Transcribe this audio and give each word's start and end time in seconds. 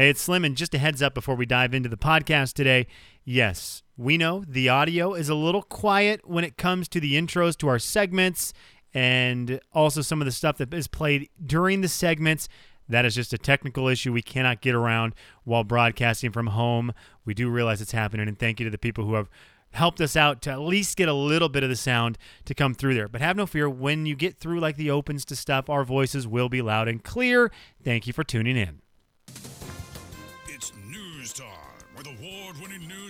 Hey, 0.00 0.08
it's 0.08 0.22
Slim, 0.22 0.46
and 0.46 0.56
just 0.56 0.72
a 0.72 0.78
heads 0.78 1.02
up 1.02 1.12
before 1.12 1.34
we 1.34 1.44
dive 1.44 1.74
into 1.74 1.90
the 1.90 1.98
podcast 1.98 2.54
today. 2.54 2.86
Yes, 3.22 3.82
we 3.98 4.16
know 4.16 4.42
the 4.48 4.66
audio 4.66 5.12
is 5.12 5.28
a 5.28 5.34
little 5.34 5.60
quiet 5.60 6.26
when 6.26 6.42
it 6.42 6.56
comes 6.56 6.88
to 6.88 7.00
the 7.00 7.20
intros 7.20 7.54
to 7.58 7.68
our 7.68 7.78
segments 7.78 8.54
and 8.94 9.60
also 9.74 10.00
some 10.00 10.22
of 10.22 10.24
the 10.24 10.32
stuff 10.32 10.56
that 10.56 10.72
is 10.72 10.86
played 10.86 11.28
during 11.44 11.82
the 11.82 11.88
segments. 11.88 12.48
That 12.88 13.04
is 13.04 13.14
just 13.14 13.34
a 13.34 13.36
technical 13.36 13.88
issue 13.88 14.10
we 14.10 14.22
cannot 14.22 14.62
get 14.62 14.74
around 14.74 15.12
while 15.44 15.64
broadcasting 15.64 16.32
from 16.32 16.46
home. 16.46 16.94
We 17.26 17.34
do 17.34 17.50
realize 17.50 17.82
it's 17.82 17.92
happening, 17.92 18.26
and 18.26 18.38
thank 18.38 18.58
you 18.58 18.64
to 18.64 18.70
the 18.70 18.78
people 18.78 19.04
who 19.04 19.16
have 19.16 19.28
helped 19.72 20.00
us 20.00 20.16
out 20.16 20.40
to 20.40 20.50
at 20.50 20.60
least 20.60 20.96
get 20.96 21.10
a 21.10 21.12
little 21.12 21.50
bit 21.50 21.62
of 21.62 21.68
the 21.68 21.76
sound 21.76 22.16
to 22.46 22.54
come 22.54 22.72
through 22.72 22.94
there. 22.94 23.06
But 23.08 23.20
have 23.20 23.36
no 23.36 23.44
fear, 23.44 23.68
when 23.68 24.06
you 24.06 24.16
get 24.16 24.38
through 24.38 24.60
like 24.60 24.78
the 24.78 24.90
opens 24.90 25.26
to 25.26 25.36
stuff, 25.36 25.68
our 25.68 25.84
voices 25.84 26.26
will 26.26 26.48
be 26.48 26.62
loud 26.62 26.88
and 26.88 27.04
clear. 27.04 27.52
Thank 27.84 28.06
you 28.06 28.14
for 28.14 28.24
tuning 28.24 28.56
in. 28.56 28.80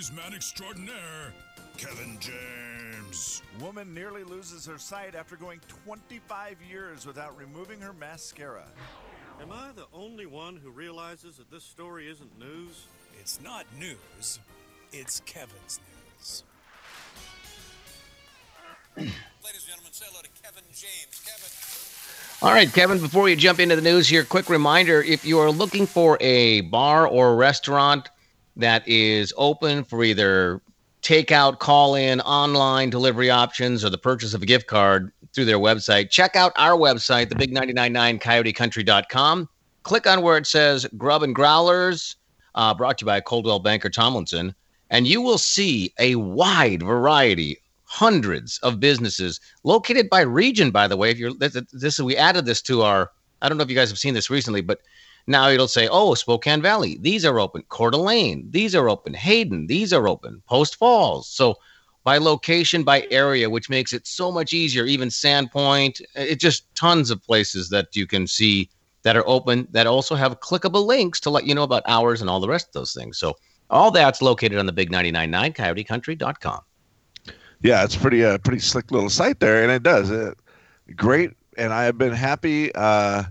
Newsman 0.00 0.32
extraordinaire, 0.32 1.34
Kevin 1.76 2.16
James. 2.20 3.42
Woman 3.60 3.92
nearly 3.92 4.24
loses 4.24 4.64
her 4.64 4.78
sight 4.78 5.14
after 5.14 5.36
going 5.36 5.60
25 5.84 6.56
years 6.70 7.04
without 7.04 7.36
removing 7.36 7.82
her 7.82 7.92
mascara. 7.92 8.64
Am 9.42 9.52
I 9.52 9.72
the 9.76 9.84
only 9.92 10.24
one 10.24 10.56
who 10.56 10.70
realizes 10.70 11.36
that 11.36 11.50
this 11.50 11.64
story 11.64 12.08
isn't 12.08 12.38
news? 12.38 12.86
It's 13.20 13.42
not 13.42 13.66
news, 13.78 14.38
it's 14.90 15.20
Kevin's 15.26 15.80
news. 16.16 16.44
Ladies 18.96 19.12
and 19.44 19.66
gentlemen, 19.68 19.92
say 19.92 20.06
hello 20.08 20.22
to 20.22 20.42
Kevin 20.42 20.64
James. 20.68 21.22
Kevin. 21.26 22.48
All 22.48 22.54
right, 22.54 22.72
Kevin, 22.72 23.00
before 23.00 23.28
you 23.28 23.36
jump 23.36 23.60
into 23.60 23.76
the 23.76 23.82
news 23.82 24.08
here, 24.08 24.24
quick 24.24 24.48
reminder 24.48 25.02
if 25.02 25.26
you 25.26 25.38
are 25.40 25.50
looking 25.50 25.84
for 25.84 26.16
a 26.22 26.62
bar 26.62 27.06
or 27.06 27.36
restaurant 27.36 28.08
that 28.60 28.86
is 28.86 29.32
open 29.36 29.84
for 29.84 30.04
either 30.04 30.60
takeout, 31.02 31.58
call 31.58 31.94
in, 31.94 32.20
online 32.20 32.90
delivery 32.90 33.30
options, 33.30 33.84
or 33.84 33.90
the 33.90 33.98
purchase 33.98 34.34
of 34.34 34.42
a 34.42 34.46
gift 34.46 34.66
card 34.66 35.12
through 35.32 35.46
their 35.46 35.58
website, 35.58 36.10
check 36.10 36.36
out 36.36 36.52
our 36.56 36.76
website, 36.76 37.28
the 37.28 37.34
big999coyotecountry.com. 37.34 39.48
Click 39.82 40.06
on 40.06 40.22
where 40.22 40.36
it 40.36 40.46
says 40.46 40.86
Grub 40.96 41.22
and 41.22 41.34
Growlers, 41.34 42.16
uh, 42.54 42.74
brought 42.74 42.98
to 42.98 43.04
you 43.04 43.06
by 43.06 43.20
Coldwell 43.20 43.60
Banker 43.60 43.88
Tomlinson, 43.88 44.54
and 44.90 45.06
you 45.06 45.22
will 45.22 45.38
see 45.38 45.94
a 45.98 46.16
wide 46.16 46.82
variety 46.82 47.56
hundreds 47.84 48.58
of 48.58 48.78
businesses 48.78 49.40
located 49.64 50.08
by 50.08 50.20
region 50.20 50.70
by 50.70 50.86
the 50.86 50.96
way 50.96 51.10
if 51.10 51.18
you're 51.18 51.34
this, 51.34 51.60
this 51.72 51.98
we 51.98 52.16
added 52.16 52.46
this 52.46 52.62
to 52.62 52.82
our 52.82 53.10
i 53.42 53.48
don't 53.48 53.58
know 53.58 53.64
if 53.64 53.68
you 53.68 53.74
guys 53.74 53.88
have 53.88 53.98
seen 53.98 54.14
this 54.14 54.30
recently 54.30 54.60
but 54.60 54.78
now 55.30 55.48
it'll 55.48 55.68
say 55.68 55.88
oh 55.88 56.14
spokane 56.14 56.60
valley 56.60 56.98
these 57.00 57.24
are 57.24 57.40
open 57.40 57.62
Coeur 57.68 57.90
d'Alene 57.90 58.46
these 58.50 58.74
are 58.74 58.88
open 58.88 59.14
hayden 59.14 59.66
these 59.66 59.92
are 59.92 60.08
open 60.08 60.42
post 60.46 60.76
falls 60.76 61.28
so 61.28 61.56
by 62.04 62.18
location 62.18 62.82
by 62.82 63.06
area 63.10 63.48
which 63.48 63.70
makes 63.70 63.92
it 63.92 64.06
so 64.06 64.30
much 64.30 64.52
easier 64.52 64.84
even 64.84 65.08
sandpoint 65.08 66.00
it 66.14 66.40
just 66.40 66.72
tons 66.74 67.10
of 67.10 67.22
places 67.22 67.68
that 67.70 67.94
you 67.94 68.06
can 68.06 68.26
see 68.26 68.68
that 69.02 69.16
are 69.16 69.26
open 69.26 69.66
that 69.70 69.86
also 69.86 70.14
have 70.14 70.40
clickable 70.40 70.84
links 70.86 71.20
to 71.20 71.30
let 71.30 71.46
you 71.46 71.54
know 71.54 71.62
about 71.62 71.82
hours 71.86 72.20
and 72.20 72.28
all 72.28 72.40
the 72.40 72.48
rest 72.48 72.66
of 72.66 72.72
those 72.72 72.92
things 72.92 73.18
so 73.18 73.34
all 73.70 73.90
that's 73.90 74.20
located 74.20 74.58
on 74.58 74.66
the 74.66 74.72
big 74.72 74.90
999 74.90 75.52
coyotecountry.com 75.52 76.60
yeah, 77.62 77.84
it's 77.84 77.96
pretty 77.96 78.24
uh, 78.24 78.38
pretty 78.38 78.60
slick 78.60 78.90
little 78.90 79.10
site 79.10 79.40
there, 79.40 79.62
and 79.62 79.70
it 79.70 79.82
does 79.82 80.10
it 80.10 80.38
great. 80.96 81.32
And 81.58 81.72
I 81.72 81.84
have 81.84 81.98
been 81.98 82.12
happy. 82.12 82.74
Uh, 82.74 83.24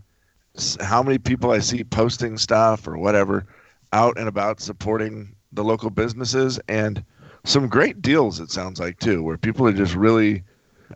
how 0.81 1.03
many 1.03 1.17
people 1.17 1.51
I 1.51 1.59
see 1.59 1.83
posting 1.83 2.37
stuff 2.37 2.87
or 2.87 2.97
whatever 2.97 3.45
out 3.93 4.17
and 4.17 4.27
about 4.27 4.59
supporting 4.59 5.35
the 5.51 5.63
local 5.63 5.89
businesses, 5.89 6.59
and 6.67 7.03
some 7.43 7.67
great 7.67 8.01
deals. 8.01 8.39
It 8.39 8.51
sounds 8.51 8.79
like 8.79 8.99
too, 8.99 9.23
where 9.23 9.37
people 9.37 9.65
are 9.67 9.73
just 9.73 9.95
really 9.95 10.43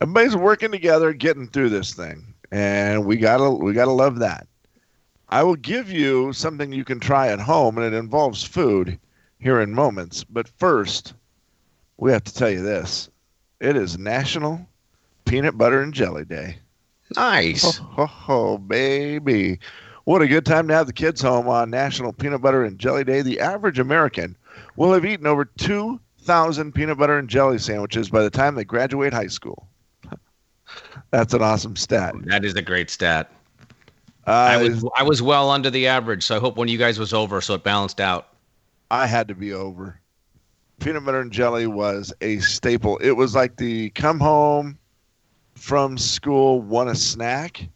everybody's 0.02 0.36
working 0.36 0.72
together, 0.72 1.14
getting 1.14 1.48
through 1.48 1.70
this 1.70 1.94
thing, 1.94 2.34
and 2.52 3.06
we 3.06 3.18
gotta 3.18 3.50
we 3.50 3.74
gotta 3.74 3.92
love 3.92 4.20
that. 4.20 4.48
I 5.30 5.42
will 5.44 5.56
give 5.56 5.92
you 5.92 6.34
something 6.34 6.72
you 6.72 6.86
can 6.86 7.00
try 7.00 7.30
at 7.30 7.40
home, 7.40 7.78
and 7.78 7.94
it 7.94 7.98
involves 7.98 8.44
food 8.44 9.00
here 9.40 9.60
in 9.60 9.74
moments. 9.74 10.24
But 10.24 10.48
first, 10.48 11.14
we 11.98 12.12
have 12.12 12.24
to 12.26 12.34
tell 12.34 12.50
you 12.50 12.62
this 12.62 13.10
it 13.60 13.76
is 13.76 13.98
National 13.98 14.68
Peanut 15.26 15.58
Butter 15.58 15.82
and 15.82 15.94
Jelly 15.94 16.26
Day. 16.26 16.58
Nice. 17.16 17.80
Oh, 17.98 18.26
oh, 18.28 18.58
baby. 18.58 19.60
What 20.06 20.22
a 20.22 20.28
good 20.28 20.46
time 20.46 20.68
to 20.68 20.74
have 20.74 20.88
the 20.88 20.94
kids 20.94 21.22
home 21.22 21.48
on 21.48 21.70
National 21.70 22.12
Peanut 22.12 22.42
Butter 22.42 22.64
and 22.64 22.78
Jelly 22.78 23.04
Day. 23.04 23.22
The 23.22 23.40
average 23.40 23.80
American 23.80 24.36
will 24.76 24.92
have 24.94 25.06
eaten 25.06 25.28
over 25.28 25.46
2,000 25.46 26.74
peanut 26.74 26.98
butter 26.98 27.18
and 27.18 27.30
jelly 27.30 27.58
sandwiches 27.58 28.10
by 28.10 28.22
the 28.22 28.30
time 28.30 28.56
they 28.56 28.64
graduate 28.64 29.14
high 29.14 29.28
school. 29.28 29.68
That's 31.12 31.34
an 31.34 31.42
awesome 31.42 31.76
stat. 31.76 32.16
That 32.26 32.44
is 32.44 32.56
a 32.56 32.62
great 32.62 32.90
stat. 32.90 33.32
Uh, 34.26 34.32
I 34.32 34.58
was 34.58 34.86
I 34.96 35.04
was 35.04 35.22
well 35.22 35.52
under 35.52 35.70
the 35.70 35.88
average, 35.88 36.24
so 36.24 36.38
I 36.38 36.40
hope 36.40 36.56
one 36.56 36.68
of 36.68 36.72
you 36.72 36.78
guys 36.78 36.98
was 36.98 37.14
over, 37.14 37.42
so 37.42 37.56
it 37.56 37.64
balanced 37.64 38.00
out. 38.00 38.30
I 38.90 39.06
had 39.06 39.28
to 39.28 39.36
be 39.36 39.54
over. 39.54 40.00
Peanut 40.80 41.06
butter 41.06 41.20
and 41.20 41.32
jelly 41.32 41.68
was 41.68 42.14
a 42.22 42.40
staple. 42.40 42.98
It 42.98 43.12
was 43.12 43.36
like 43.36 43.58
the 43.58 43.90
come 43.92 44.20
home 44.20 44.80
from 45.64 45.98
school, 45.98 46.62
want 46.62 46.90
a 46.90 46.96
snack, 46.96 47.70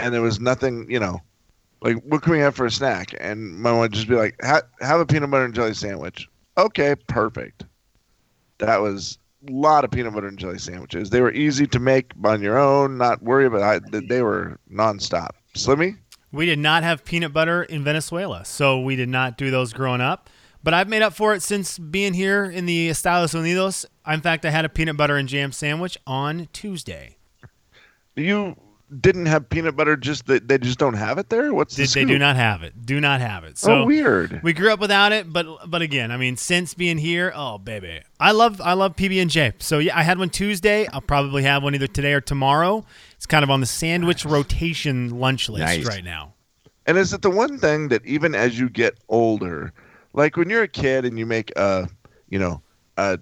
and 0.00 0.12
there 0.12 0.20
was 0.20 0.40
nothing, 0.40 0.84
you 0.90 0.98
know, 0.98 1.20
like 1.80 1.96
what 2.02 2.22
can 2.22 2.32
we 2.32 2.40
have 2.40 2.56
for 2.56 2.66
a 2.66 2.70
snack? 2.72 3.14
And 3.20 3.56
my 3.56 3.70
mom 3.70 3.78
would 3.78 3.92
just 3.92 4.08
be 4.08 4.16
like, 4.16 4.34
have 4.42 4.98
a 4.98 5.06
peanut 5.06 5.30
butter 5.30 5.44
and 5.44 5.54
jelly 5.54 5.74
sandwich. 5.74 6.28
Okay, 6.58 6.96
perfect. 7.06 7.66
That 8.58 8.80
was 8.80 9.16
a 9.48 9.52
lot 9.52 9.84
of 9.84 9.92
peanut 9.92 10.12
butter 10.12 10.26
and 10.26 10.40
jelly 10.40 10.58
sandwiches. 10.58 11.10
They 11.10 11.20
were 11.20 11.30
easy 11.30 11.68
to 11.68 11.78
make 11.78 12.10
on 12.24 12.42
your 12.42 12.58
own, 12.58 12.98
not 12.98 13.22
worry 13.22 13.46
about. 13.46 13.82
it. 13.94 14.08
They 14.08 14.22
were 14.22 14.58
nonstop. 14.68 15.30
Slimmy. 15.54 15.98
We 16.32 16.46
did 16.46 16.58
not 16.58 16.82
have 16.82 17.04
peanut 17.04 17.32
butter 17.32 17.62
in 17.62 17.84
Venezuela, 17.84 18.44
so 18.44 18.80
we 18.80 18.96
did 18.96 19.08
not 19.08 19.38
do 19.38 19.52
those 19.52 19.72
growing 19.72 20.00
up. 20.00 20.28
But 20.64 20.74
I've 20.74 20.88
made 20.88 21.02
up 21.02 21.14
for 21.14 21.32
it 21.32 21.42
since 21.42 21.78
being 21.78 22.12
here 22.12 22.44
in 22.44 22.66
the 22.66 22.88
Estados 22.88 23.34
Unidos. 23.34 23.86
In 24.04 24.20
fact, 24.20 24.44
I 24.44 24.50
had 24.50 24.64
a 24.64 24.68
peanut 24.68 24.96
butter 24.96 25.16
and 25.16 25.28
jam 25.28 25.52
sandwich 25.52 25.96
on 26.08 26.48
Tuesday. 26.52 27.18
You 28.16 28.56
didn't 29.00 29.26
have 29.26 29.48
peanut 29.48 29.76
butter 29.76 29.96
just 29.96 30.26
that 30.26 30.48
they 30.48 30.58
just 30.58 30.78
don't 30.78 30.94
have 30.94 31.18
it 31.18 31.28
there? 31.28 31.54
What's 31.54 31.76
the 31.76 31.86
they 31.86 32.04
do 32.04 32.18
not 32.18 32.36
have 32.36 32.62
it. 32.62 32.84
Do 32.84 33.00
not 33.00 33.20
have 33.20 33.44
it. 33.44 33.52
Oh, 33.52 33.54
so 33.54 33.74
oh, 33.82 33.86
weird. 33.86 34.40
we 34.42 34.52
grew 34.52 34.72
up 34.72 34.80
without 34.80 35.12
it 35.12 35.32
but 35.32 35.46
but 35.70 35.80
again 35.80 36.10
i 36.10 36.16
mean 36.16 36.36
since 36.36 36.74
being 36.74 36.98
here 36.98 37.32
oh 37.34 37.58
baby. 37.58 38.00
I 38.18 38.32
love 38.32 38.60
i 38.60 38.72
love 38.72 38.96
pb&j 38.96 39.52
so 39.58 39.78
yeah 39.78 39.96
i 39.96 40.02
had 40.02 40.18
one 40.18 40.30
tuesday. 40.30 40.86
I'll 40.88 41.00
probably 41.00 41.44
have 41.44 41.62
one 41.62 41.74
either 41.74 41.86
today 41.86 42.12
or 42.14 42.20
tomorrow. 42.20 42.84
It's 43.14 43.26
kind 43.26 43.44
of 43.44 43.50
on 43.50 43.60
the 43.60 43.66
sandwich 43.66 44.24
rotation 44.24 45.20
lunch 45.20 45.48
list 45.48 45.64
Nice. 45.64 45.86
right 45.86 46.04
now. 46.04 46.34
And 46.86 46.98
is 46.98 47.12
it 47.12 47.22
the 47.22 47.30
one 47.30 47.58
thing 47.58 47.88
that 47.88 48.04
even 48.04 48.34
as 48.34 48.58
you 48.58 48.68
get 48.68 48.98
older, 49.08 49.72
like 50.14 50.36
when 50.36 50.50
you're 50.50 50.62
a 50.62 50.68
kid 50.68 51.04
and 51.04 51.18
you 51.18 51.26
make 51.26 51.52
a, 51.56 51.88
you 52.28 52.38
know, 52.38 52.62
a 52.96 53.20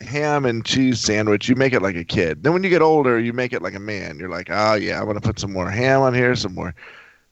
ham 0.00 0.44
and 0.44 0.64
cheese 0.64 1.00
sandwich, 1.00 1.48
you 1.48 1.54
make 1.54 1.72
it 1.72 1.82
like 1.82 1.96
a 1.96 2.04
kid. 2.04 2.42
Then 2.42 2.52
when 2.52 2.62
you 2.62 2.70
get 2.70 2.82
older, 2.82 3.18
you 3.18 3.32
make 3.32 3.52
it 3.52 3.62
like 3.62 3.74
a 3.74 3.80
man. 3.80 4.18
You're 4.18 4.30
like, 4.30 4.48
oh 4.50 4.74
yeah, 4.74 5.00
I 5.00 5.04
want 5.04 5.20
to 5.20 5.26
put 5.26 5.38
some 5.38 5.52
more 5.52 5.70
ham 5.70 6.02
on 6.02 6.14
here, 6.14 6.34
some 6.36 6.54
more 6.54 6.74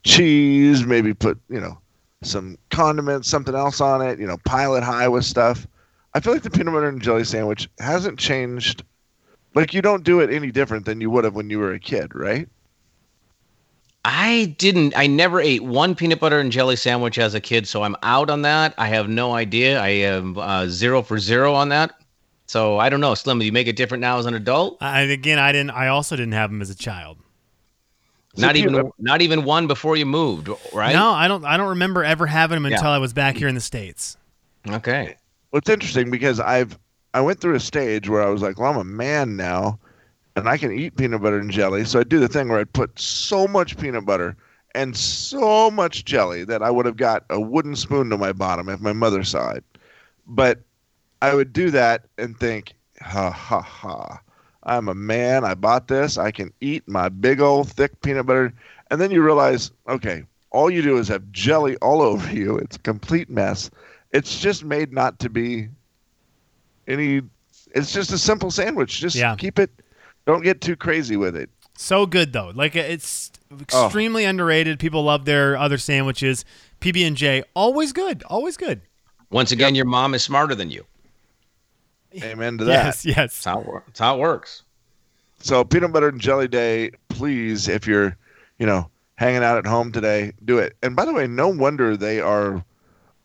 cheese, 0.04 0.84
maybe 0.84 1.14
put, 1.14 1.38
you 1.48 1.60
know, 1.60 1.78
some 2.22 2.58
condiments, 2.70 3.28
something 3.28 3.54
else 3.54 3.80
on 3.80 4.02
it, 4.02 4.18
you 4.18 4.26
know, 4.26 4.38
pile 4.44 4.74
it 4.74 4.82
high 4.82 5.08
with 5.08 5.24
stuff. 5.24 5.66
I 6.14 6.20
feel 6.20 6.32
like 6.32 6.42
the 6.42 6.50
peanut 6.50 6.72
butter 6.72 6.88
and 6.88 7.02
jelly 7.02 7.24
sandwich 7.24 7.68
hasn't 7.78 8.18
changed. 8.18 8.82
Like 9.54 9.74
you 9.74 9.82
don't 9.82 10.04
do 10.04 10.20
it 10.20 10.30
any 10.30 10.50
different 10.50 10.86
than 10.86 11.00
you 11.00 11.10
would 11.10 11.24
have 11.24 11.34
when 11.34 11.50
you 11.50 11.58
were 11.58 11.72
a 11.72 11.78
kid, 11.80 12.14
right? 12.14 12.48
I 14.04 14.54
didn't. 14.58 14.96
I 14.96 15.08
never 15.08 15.40
ate 15.40 15.64
one 15.64 15.96
peanut 15.96 16.20
butter 16.20 16.38
and 16.38 16.52
jelly 16.52 16.76
sandwich 16.76 17.18
as 17.18 17.34
a 17.34 17.40
kid, 17.40 17.66
so 17.66 17.82
I'm 17.82 17.96
out 18.04 18.30
on 18.30 18.42
that. 18.42 18.72
I 18.78 18.86
have 18.86 19.08
no 19.08 19.34
idea. 19.34 19.80
I 19.80 19.88
am 19.88 20.38
uh, 20.38 20.68
zero 20.68 21.02
for 21.02 21.18
zero 21.18 21.54
on 21.54 21.70
that. 21.70 21.92
So 22.46 22.78
I 22.78 22.88
don't 22.88 23.00
know. 23.00 23.14
Slim, 23.14 23.38
do 23.38 23.44
you 23.44 23.52
make 23.52 23.66
it 23.66 23.76
different 23.76 24.00
now 24.00 24.18
as 24.18 24.26
an 24.26 24.34
adult? 24.34 24.78
I, 24.80 25.00
again 25.02 25.38
i 25.38 25.52
didn't 25.52 25.70
i 25.70 25.88
also 25.88 26.16
didn't 26.16 26.32
have 26.32 26.50
them 26.50 26.62
as 26.62 26.70
a 26.70 26.74
child 26.74 27.18
Not 28.36 28.54
So 28.54 28.60
even 28.60 28.74
peanut- 28.74 28.92
not 28.98 29.22
even 29.22 29.44
one 29.44 29.66
before 29.66 29.96
you 29.96 30.06
moved, 30.06 30.48
right? 30.72 30.92
no 30.94 31.10
i 31.10 31.26
don't 31.28 31.44
i 31.44 31.56
don't 31.56 31.68
remember 31.70 32.04
ever 32.04 32.26
having 32.26 32.56
them 32.62 32.70
Yeah. 32.70 32.76
until 32.78 32.90
i 32.90 32.98
was 32.98 33.12
back 33.12 33.36
here 33.36 33.48
in 33.48 33.54
the 33.54 33.60
states 33.60 34.16
Okay. 34.68 35.14
Well, 35.52 35.58
it's 35.58 35.70
interesting 35.70 36.10
because 36.10 36.40
I've 36.40 36.76
I 37.14 37.20
went 37.20 37.40
through 37.40 37.54
a 37.54 37.60
stage 37.60 38.08
where 38.08 38.20
I 38.20 38.28
was 38.28 38.42
like, 38.42 38.58
well, 38.58 38.72
I'm 38.72 38.76
a 38.78 38.82
man 38.84 39.36
now, 39.36 39.78
and 40.34 40.48
I 40.48 40.58
can 40.58 40.72
eat 40.72 40.96
peanut 40.96 41.22
butter 41.22 41.38
and 41.38 41.52
jelly. 41.52 41.84
So 41.84 42.00
I 42.00 42.02
do 42.02 42.18
the 42.18 42.26
thing 42.26 42.48
where 42.48 42.58
I'd 42.58 42.72
put 42.72 42.98
so 42.98 43.46
much 43.46 43.78
peanut 43.78 44.04
butter 44.04 44.36
and 44.74 44.96
so 44.96 45.70
much 45.70 46.04
jelly 46.04 46.42
that 46.46 46.64
I 46.64 46.70
would 46.72 46.84
have 46.84 46.96
got 46.96 47.24
a 47.30 47.40
wooden 47.40 47.76
spoon 47.76 48.10
to 48.10 48.18
my 48.18 48.32
bottom 48.32 48.68
if 48.68 48.80
my 48.80 48.92
mother 48.92 49.22
saw 49.22 49.50
it. 49.52 49.62
But 50.26 50.62
I 51.26 51.34
would 51.34 51.52
do 51.52 51.72
that 51.72 52.04
and 52.18 52.38
think, 52.38 52.74
ha 53.02 53.30
ha 53.32 53.60
ha. 53.60 54.20
I'm 54.62 54.88
a 54.88 54.94
man. 54.94 55.44
I 55.44 55.54
bought 55.54 55.88
this. 55.88 56.18
I 56.18 56.30
can 56.30 56.52
eat 56.60 56.86
my 56.86 57.08
big 57.08 57.40
old 57.40 57.68
thick 57.68 58.00
peanut 58.02 58.26
butter. 58.26 58.52
And 58.90 59.00
then 59.00 59.10
you 59.10 59.22
realize, 59.24 59.72
okay, 59.88 60.22
all 60.50 60.70
you 60.70 60.82
do 60.82 60.98
is 60.98 61.08
have 61.08 61.30
jelly 61.32 61.76
all 61.78 62.00
over 62.10 62.32
you. 62.32 62.56
It's 62.58 62.76
a 62.76 62.80
complete 62.80 63.28
mess. 63.28 63.70
It's 64.12 64.38
just 64.38 64.62
made 64.64 64.92
not 64.92 65.18
to 65.18 65.28
be 65.28 65.68
any. 66.86 67.22
It's 67.74 67.92
just 67.92 68.12
a 68.12 68.18
simple 68.18 68.52
sandwich. 68.52 69.00
Just 69.00 69.16
Yeah. 69.16 69.34
keep 69.36 69.58
it. 69.58 69.70
Don't 70.26 70.42
get 70.42 70.60
too 70.60 70.76
crazy 70.76 71.16
with 71.16 71.34
it. 71.36 71.50
So 71.76 72.06
good 72.06 72.32
though. 72.32 72.52
Like 72.54 72.76
it's 72.76 73.32
Oh. 73.50 73.84
extremely 73.86 74.24
underrated. 74.24 74.78
People 74.78 75.02
love 75.02 75.24
their 75.24 75.56
other 75.56 75.76
sandwiches. 75.78 76.44
PB 76.80 77.04
and 77.06 77.16
J, 77.16 77.42
always 77.54 77.92
good. 77.92 78.22
Always 78.28 78.56
good. 78.56 78.82
Once 79.30 79.50
again, 79.50 79.74
your 79.74 79.84
mom 79.86 80.14
is 80.14 80.22
smarter 80.22 80.54
than 80.54 80.70
you. 80.70 80.84
Amen 82.22 82.58
to 82.58 82.64
that. 82.66 82.72
Yes, 82.84 83.04
yes. 83.04 83.16
That's 83.16 83.44
how 83.44 83.60
it, 83.60 83.82
that's 83.86 83.98
how 84.00 84.16
it 84.16 84.20
works. 84.20 84.62
So 85.38 85.64
peanut 85.64 85.92
butter 85.92 86.08
and 86.08 86.20
jelly 86.20 86.48
day, 86.48 86.90
please, 87.08 87.68
if 87.68 87.86
you're, 87.86 88.16
you 88.58 88.66
know, 88.66 88.88
hanging 89.16 89.42
out 89.42 89.58
at 89.58 89.66
home 89.66 89.92
today, 89.92 90.32
do 90.44 90.58
it. 90.58 90.76
And 90.82 90.96
by 90.96 91.04
the 91.04 91.12
way, 91.12 91.26
no 91.26 91.48
wonder 91.48 91.96
they 91.96 92.20
are 92.20 92.64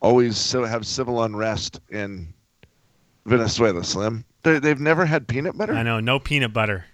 always 0.01 0.37
so 0.37 0.63
have 0.63 0.85
civil 0.85 1.23
unrest 1.23 1.79
in 1.89 2.33
Venezuela. 3.25 3.83
Slim, 3.83 4.25
they, 4.43 4.59
they've 4.59 4.79
never 4.79 5.05
had 5.05 5.27
peanut 5.27 5.57
butter. 5.57 5.73
I 5.73 5.83
know. 5.83 5.99
No 5.99 6.19
peanut 6.19 6.53
butter. 6.53 6.85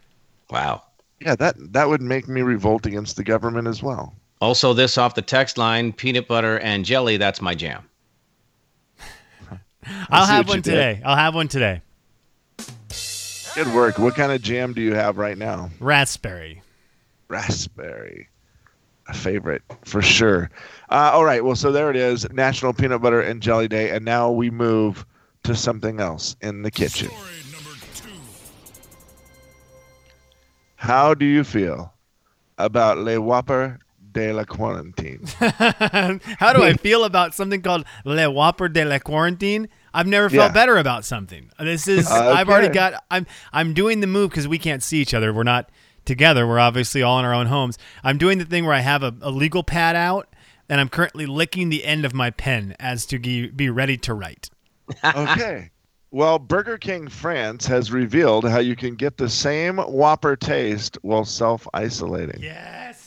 Wow. 0.49 0.83
Yeah, 1.19 1.35
that 1.35 1.55
that 1.73 1.89
would 1.89 2.01
make 2.01 2.27
me 2.27 2.41
revolt 2.41 2.85
against 2.85 3.15
the 3.17 3.23
government 3.23 3.67
as 3.67 3.81
well. 3.81 4.15
Also, 4.39 4.73
this 4.73 4.99
off 4.99 5.15
the 5.15 5.21
text 5.23 5.57
line: 5.57 5.91
peanut 5.91 6.27
butter 6.27 6.59
and 6.59 6.85
jelly. 6.85 7.17
That's 7.17 7.41
my 7.41 7.55
jam. 7.55 7.89
I'll 10.09 10.25
have 10.25 10.47
what 10.47 10.53
you 10.53 10.57
one 10.57 10.61
did. 10.61 10.71
today. 10.71 11.01
I'll 11.03 11.15
have 11.15 11.33
one 11.33 11.47
today. 11.47 11.81
Good 13.57 13.73
work. 13.73 13.97
What 13.97 14.13
kind 14.13 14.31
of 14.31 14.43
jam 14.43 14.73
do 14.73 14.81
you 14.83 14.93
have 14.93 15.17
right 15.17 15.35
now? 15.35 15.71
Raspberry. 15.79 16.61
Raspberry, 17.27 18.29
a 19.07 19.15
favorite 19.15 19.63
for 19.83 19.99
sure. 19.99 20.51
Uh, 20.91 21.09
all 21.11 21.25
right, 21.25 21.43
well, 21.43 21.55
so 21.55 21.71
there 21.71 21.89
it 21.89 21.95
is, 21.95 22.31
National 22.31 22.71
Peanut 22.71 23.01
Butter 23.01 23.19
and 23.19 23.41
Jelly 23.41 23.67
Day, 23.67 23.89
and 23.89 24.05
now 24.05 24.29
we 24.29 24.51
move 24.51 25.07
to 25.41 25.55
something 25.55 25.99
else 25.99 26.35
in 26.41 26.61
the 26.61 26.69
kitchen. 26.69 27.09
Story 27.09 27.31
number 27.51 27.79
two. 27.95 28.09
How 30.75 31.15
do 31.15 31.25
you 31.25 31.43
feel 31.43 31.91
about 32.59 32.99
Le 32.99 33.19
Whopper 33.19 33.79
de 34.11 34.33
la 34.33 34.43
Quarantine? 34.43 35.25
How 35.39 36.53
do 36.53 36.61
I 36.61 36.73
feel 36.73 37.05
about 37.05 37.33
something 37.33 37.63
called 37.63 37.85
Le 38.05 38.29
Whopper 38.29 38.69
de 38.69 38.85
la 38.85 38.99
Quarantine? 38.99 39.67
I've 39.93 40.07
never 40.07 40.29
felt 40.29 40.49
Yeah. 40.49 40.53
better 40.53 40.77
about 40.77 41.05
something. 41.05 41.49
This 41.59 41.87
is 41.87 42.09
uh, 42.09 42.33
I've 42.35 42.49
already 42.49 42.69
got 42.73 43.03
I'm 43.09 43.25
I'm 43.53 43.73
doing 43.73 43.99
the 44.01 44.07
move 44.07 44.29
because 44.29 44.47
we 44.47 44.57
can't 44.59 44.83
see 44.83 44.99
each 45.01 45.13
other. 45.13 45.33
We're 45.33 45.43
not 45.43 45.69
together. 46.05 46.47
We're 46.47 46.59
obviously 46.59 47.01
all 47.01 47.19
in 47.19 47.25
our 47.25 47.33
own 47.33 47.47
homes. 47.47 47.77
I'm 48.03 48.17
doing 48.17 48.37
the 48.37 48.45
thing 48.45 48.65
where 48.65 48.73
I 48.75 48.79
have 48.79 49.03
a, 49.03 49.13
a 49.21 49.31
legal 49.31 49.63
pad 49.63 49.95
out 49.95 50.27
and 50.69 50.79
I'm 50.81 50.89
currently 50.89 51.25
licking 51.25 51.69
the 51.69 51.83
end 51.85 52.05
of 52.05 52.13
my 52.13 52.29
pen 52.29 52.75
as 52.79 53.05
to 53.07 53.17
ge- 53.19 53.55
be 53.55 53.69
ready 53.69 53.97
to 53.97 54.13
write. 54.13 54.49
okay. 55.03 55.71
Well, 56.11 56.39
Burger 56.39 56.77
King 56.77 57.09
France 57.09 57.65
has 57.67 57.91
revealed 57.91 58.47
how 58.47 58.59
you 58.59 58.77
can 58.77 58.95
get 58.95 59.17
the 59.17 59.27
same 59.29 59.77
Whopper 59.77 60.37
taste 60.37 60.97
while 61.01 61.25
self 61.25 61.67
isolating. 61.73 62.41
Yes. 62.41 63.06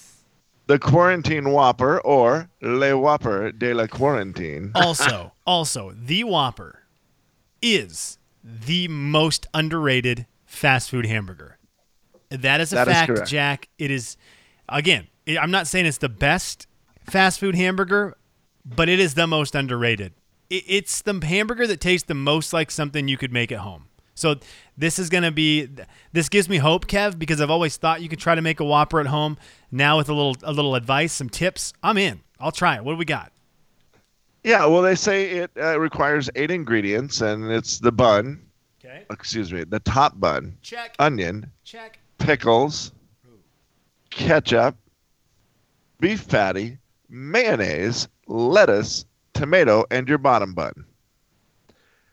The 0.70 0.78
Quarantine 0.78 1.50
Whopper, 1.50 1.98
or 1.98 2.48
Le 2.62 2.96
Whopper 2.96 3.50
de 3.50 3.74
la 3.74 3.88
Quarantine. 3.88 4.70
also, 4.76 5.32
also, 5.44 5.92
the 6.00 6.22
Whopper 6.22 6.84
is 7.60 8.20
the 8.44 8.86
most 8.86 9.48
underrated 9.52 10.26
fast 10.44 10.88
food 10.88 11.06
hamburger. 11.06 11.58
That 12.28 12.60
is 12.60 12.70
a 12.70 12.76
That 12.76 12.86
is 12.86 12.94
fact, 12.94 13.06
correct. 13.08 13.28
Jack. 13.28 13.68
It 13.80 13.90
is 13.90 14.16
again, 14.68 15.08
I'm 15.26 15.50
not 15.50 15.66
saying 15.66 15.86
it's 15.86 15.98
the 15.98 16.08
best 16.08 16.68
fast 17.02 17.40
food 17.40 17.56
hamburger, 17.56 18.16
but 18.64 18.88
it 18.88 19.00
is 19.00 19.14
the 19.14 19.26
most 19.26 19.56
underrated. 19.56 20.12
It's 20.50 21.02
the 21.02 21.20
hamburger 21.20 21.66
that 21.66 21.80
tastes 21.80 22.06
the 22.06 22.14
most 22.14 22.52
like 22.52 22.70
something 22.70 23.08
you 23.08 23.16
could 23.16 23.32
make 23.32 23.50
at 23.50 23.58
home. 23.58 23.86
So 24.14 24.36
this 24.76 24.98
is 24.98 25.08
going 25.08 25.22
to 25.24 25.30
be 25.30 25.68
this 26.12 26.28
gives 26.28 26.48
me 26.48 26.58
hope, 26.58 26.86
Kev, 26.86 27.18
because 27.18 27.40
I've 27.40 27.50
always 27.50 27.76
thought 27.76 28.02
you 28.02 28.08
could 28.08 28.18
try 28.18 28.34
to 28.34 28.42
make 28.42 28.60
a 28.60 28.64
Whopper 28.64 29.00
at 29.00 29.06
home. 29.06 29.38
Now 29.70 29.96
with 29.98 30.08
a 30.08 30.14
little 30.14 30.36
a 30.42 30.52
little 30.52 30.74
advice, 30.74 31.12
some 31.12 31.28
tips, 31.30 31.72
I'm 31.82 31.96
in. 31.96 32.20
I'll 32.38 32.52
try 32.52 32.76
it. 32.76 32.84
What 32.84 32.92
do 32.92 32.98
we 32.98 33.04
got? 33.04 33.32
Yeah, 34.42 34.64
well, 34.66 34.80
they 34.82 34.94
say 34.94 35.30
it 35.30 35.50
uh, 35.60 35.78
requires 35.78 36.30
eight 36.34 36.50
ingredients, 36.50 37.20
and 37.20 37.50
it's 37.52 37.78
the 37.78 37.92
bun, 37.92 38.40
Okay. 38.82 39.04
excuse 39.10 39.52
me, 39.52 39.64
the 39.64 39.80
top 39.80 40.18
bun, 40.18 40.56
Check. 40.62 40.94
onion, 40.98 41.50
Check. 41.62 41.98
pickles, 42.18 42.92
ketchup, 44.08 44.76
beef 46.00 46.26
patty, 46.26 46.78
mayonnaise, 47.10 48.08
lettuce, 48.26 49.04
tomato, 49.34 49.84
and 49.90 50.08
your 50.08 50.16
bottom 50.18 50.54
bun. 50.54 50.72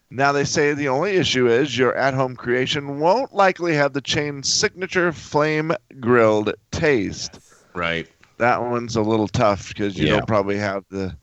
Now, 0.09 0.31
they 0.31 0.45
say 0.45 0.73
the 0.73 0.87
only 0.87 1.11
issue 1.17 1.47
is 1.47 1.77
your 1.77 1.93
at 1.95 2.13
home 2.13 2.35
creation 2.35 2.99
won't 2.99 3.33
likely 3.33 3.73
have 3.75 3.91
the 3.93 4.01
chain's 4.01 4.51
signature 4.51 5.11
flame 5.11 5.73
grilled 5.99 6.53
taste. 6.71 7.41
Right. 7.73 8.07
That 8.37 8.61
one's 8.61 8.95
a 8.95 9.01
little 9.01 9.27
tough 9.27 9.67
because 9.69 9.97
you 9.97 10.05
Yeah. 10.07 10.17
don't 10.17 10.27
probably 10.27 10.57
have 10.57 10.85
the 10.89 11.15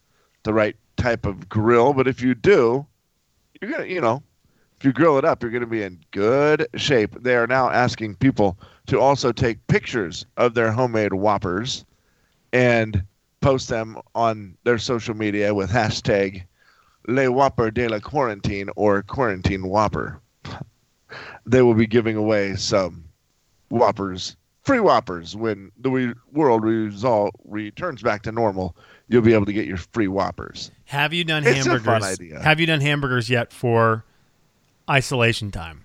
the 0.43 0.53
right 0.53 0.77
type 0.99 1.25
of 1.25 1.49
grill. 1.49 1.95
But 1.95 2.07
if 2.07 2.21
you 2.21 2.35
do, 2.35 2.87
you're 3.61 3.71
gonna, 3.71 3.87
you 3.87 4.03
know, 4.03 4.23
if 4.79 4.85
you 4.85 4.93
grill 4.93 5.17
it 5.17 5.25
up, 5.25 5.43
you're 5.43 5.51
gonna 5.53 5.67
be 5.67 5.83
in 5.83 6.01
good 6.11 6.67
shape. 6.77 7.17
They 7.23 7.37
are 7.37 7.47
now 7.47 7.71
asking 7.71 8.17
people 8.17 8.59
to 8.89 9.01
also 9.01 9.33
take 9.33 9.67
pictures 9.69 10.27
of 10.37 10.53
their 10.53 10.71
homemade 10.73 11.15
Whoppers 11.15 11.87
and 12.53 13.03
post 13.41 13.69
them 13.71 13.97
on 14.15 14.57
their 14.65 14.77
social 14.79 15.15
media 15.15 15.55
with 15.55 15.71
hashtag 15.71 16.43
Le 17.07 17.31
Whopper 17.31 17.71
de 17.71 17.89
la 17.89 17.99
Quarantine 17.99 18.71
or 18.77 19.03
Quarantine 19.03 19.67
Whopper. 19.69 20.21
they 21.47 21.63
will 21.63 21.75
be 21.75 21.87
giving 21.87 22.17
away 22.17 22.57
some 22.57 23.05
Whoppers, 23.69 24.37
free 24.63 24.81
Whoppers 24.81 25.37
when 25.37 25.71
the 25.79 25.91
we- 25.91 26.15
world 26.33 26.63
result 26.65 27.35
returns 27.45 28.03
back 28.03 28.23
to 28.23 28.33
normal. 28.33 28.77
You'll 29.09 29.23
be 29.23 29.35
able 29.35 29.47
to 29.47 29.53
get 29.53 29.67
your 29.67 29.77
free 29.77 30.09
Whoppers. 30.09 30.71
Have 30.87 31.13
you 31.13 31.25
done 31.25 31.43
It's 31.47 31.53
a 31.53 31.55
hamburgers? 31.71 31.85
fun 31.85 32.03
idea. 32.03 32.41
Have 32.43 32.59
you 32.61 32.67
done 32.67 32.81
hamburgers 32.81 33.29
yet 33.29 33.53
for 33.53 34.05
isolation 34.89 35.51
time? 35.51 35.85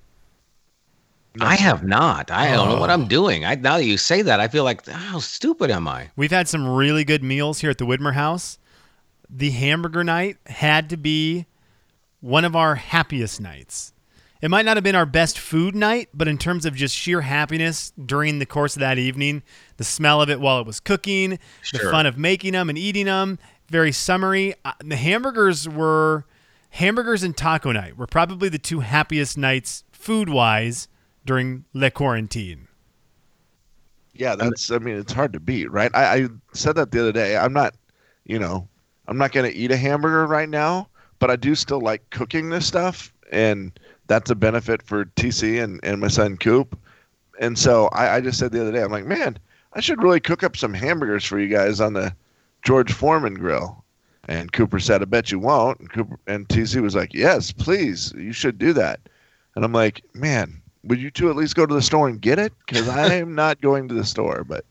I 1.42 1.56
have 1.56 1.84
not. 1.84 2.32
I 2.32 2.52
don't 2.52 2.70
know 2.70 2.80
what 2.80 2.90
Oh. 2.90 2.94
I'm 2.94 3.08
doing. 3.08 3.46
I 3.46 3.56
now 3.56 3.78
that 3.78 3.86
you 3.86 3.98
say 3.98 4.22
that, 4.24 4.40
I 4.40 4.48
feel 4.48 4.64
like 4.64 4.86
how 4.88 5.20
stupid 5.20 5.70
am 5.70 5.88
I? 5.88 6.10
We've 6.16 6.32
had 6.32 6.48
some 6.48 6.68
really 6.68 7.04
good 7.04 7.24
meals 7.24 7.60
here 7.60 7.70
at 7.70 7.78
the 7.78 7.86
Widmer 7.86 8.14
House. 8.14 8.58
The 9.30 9.52
hamburger 9.52 10.04
night 10.04 10.38
had 10.48 10.90
to 10.90 10.98
be 10.98 11.46
one 12.20 12.46
of 12.46 12.56
our 12.56 12.76
happiest 12.76 13.40
nights. 13.40 13.94
It 14.42 14.50
might 14.50 14.66
not 14.66 14.78
have 14.78 14.84
been 14.84 14.96
our 14.96 15.06
best 15.06 15.38
food 15.38 15.76
night, 15.76 16.10
but 16.14 16.28
in 16.28 16.38
terms 16.38 16.66
of 16.66 16.74
just 16.74 16.96
sheer 16.96 17.22
happiness 17.22 17.92
during 18.04 18.40
the 18.40 18.46
course 18.46 18.76
of 18.76 18.80
that 18.80 18.98
evening, 18.98 19.44
the 19.78 19.84
smell 19.84 20.22
of 20.22 20.30
it 20.30 20.40
while 20.40 20.60
it 20.60 20.66
was 20.66 20.80
cooking, 20.80 21.40
the 21.74 21.80
fun 21.80 22.06
of 22.06 22.18
making 22.18 22.54
them 22.54 22.70
and 22.70 22.78
eating 22.78 23.06
them, 23.06 23.38
very 23.70 23.92
summery. 23.92 24.56
Uh, 24.64 24.72
the 24.84 24.96
hamburgers 24.96 25.68
were 25.68 26.26
hamburgers 26.72 27.22
and 27.22 27.36
taco 27.36 27.72
night 27.72 27.98
were 27.98 28.08
probably 28.08 28.48
the 28.48 28.60
two 28.60 28.80
happiest 28.80 29.38
nights 29.38 29.84
food 29.92 30.30
wise 30.30 30.88
during 31.26 31.66
Le 31.74 31.92
Quarantine. 31.92 32.68
Yeah, 34.14 34.36
that's. 34.36 34.72
I 34.72 34.80
mean, 34.80 34.96
it's 34.96 35.14
hard 35.14 35.34
to 35.34 35.40
beat, 35.40 35.72
right? 35.72 35.92
I, 35.94 36.16
I 36.16 36.28
said 36.54 36.76
that 36.76 36.92
the 36.92 37.00
other 37.00 37.12
day. 37.12 37.38
I'm 37.38 37.54
not, 37.54 37.76
you 38.26 38.40
know, 38.40 38.68
I'm 39.10 39.18
not 39.18 39.32
going 39.32 39.52
to 39.52 39.58
eat 39.58 39.72
a 39.72 39.78
hamburger 39.78 40.28
right 40.28 40.48
now, 40.48 40.88
but 41.18 41.32
I 41.32 41.36
do 41.36 41.56
still 41.56 41.82
like 41.82 42.08
cooking 42.12 42.50
this 42.50 42.68
stuff, 42.68 43.12
and 43.32 43.78
that's 44.06 44.30
a 44.30 44.36
benefit 44.36 44.84
for 44.84 45.06
TC 45.06 45.62
and, 45.64 45.80
and 45.82 46.00
my 46.00 46.08
son 46.08 46.38
Coop. 46.38 46.78
And 47.40 47.58
so 47.58 47.88
I, 47.88 48.18
I 48.18 48.22
just 48.22 48.38
said 48.38 48.52
the 48.52 48.62
other 48.62 48.72
day, 48.72 48.84
I'm 48.84 48.92
like, 48.92 49.08
man, 49.08 49.40
I 49.74 49.80
should 49.80 50.04
really 50.04 50.20
cook 50.20 50.44
up 50.44 50.56
some 50.56 50.76
hamburgers 50.76 51.26
for 51.26 51.40
you 51.40 51.48
guys 51.48 51.82
on 51.82 51.94
the 51.94 52.16
George 52.62 52.94
Foreman 52.94 53.34
grill. 53.34 53.84
And 54.28 54.54
Cooper 54.54 54.80
said, 54.80 55.02
I 55.02 55.06
bet 55.06 55.32
you 55.32 55.40
won't. 55.40 55.80
And 55.80 55.92
Cooper 55.92 56.20
and 56.28 56.48
TC 56.48 56.80
was 56.80 56.96
like, 56.96 57.12
Yes, 57.12 57.52
please, 57.52 58.14
you 58.16 58.32
should 58.32 58.60
do 58.60 58.74
that. 58.74 59.00
And 59.56 59.66
I'm 59.66 59.74
like, 59.74 60.04
man, 60.14 60.62
would 60.84 61.00
you 61.00 61.10
two 61.10 61.32
at 61.32 61.36
least 61.36 61.56
go 61.56 61.66
to 61.66 61.74
the 61.74 61.82
store 61.82 62.08
and 62.08 62.22
get 62.22 62.38
it? 62.38 62.54
Because 62.68 62.88
I 62.88 63.16
am 63.16 63.34
not 63.34 63.60
going 63.60 63.88
to 63.88 63.96
the 63.96 64.06
store. 64.06 64.44
But 64.44 64.66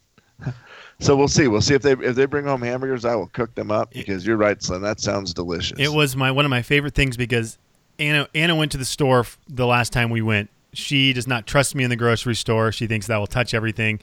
so 1.00 1.16
we'll 1.16 1.28
see. 1.28 1.48
We'll 1.48 1.60
see 1.60 1.74
if 1.74 1.82
they 1.82 1.92
if 1.92 2.16
they 2.16 2.26
bring 2.26 2.44
home 2.44 2.62
hamburgers, 2.62 3.04
I 3.04 3.14
will 3.14 3.28
cook 3.28 3.54
them 3.54 3.70
up. 3.70 3.92
Because 3.92 4.26
you're 4.26 4.36
right, 4.36 4.60
Slim. 4.62 4.82
That 4.82 5.00
sounds 5.00 5.32
delicious. 5.32 5.78
It 5.78 5.92
was 5.92 6.16
my 6.16 6.30
one 6.30 6.44
of 6.44 6.50
my 6.50 6.62
favorite 6.62 6.94
things 6.94 7.16
because 7.16 7.58
Anna 7.98 8.28
Anna 8.34 8.56
went 8.56 8.72
to 8.72 8.78
the 8.78 8.84
store 8.84 9.24
the 9.48 9.66
last 9.66 9.92
time 9.92 10.10
we 10.10 10.22
went. 10.22 10.50
She 10.72 11.12
does 11.12 11.26
not 11.26 11.46
trust 11.46 11.74
me 11.74 11.84
in 11.84 11.90
the 11.90 11.96
grocery 11.96 12.34
store. 12.34 12.72
She 12.72 12.86
thinks 12.86 13.06
that 13.06 13.16
will 13.16 13.26
touch 13.26 13.54
everything 13.54 14.00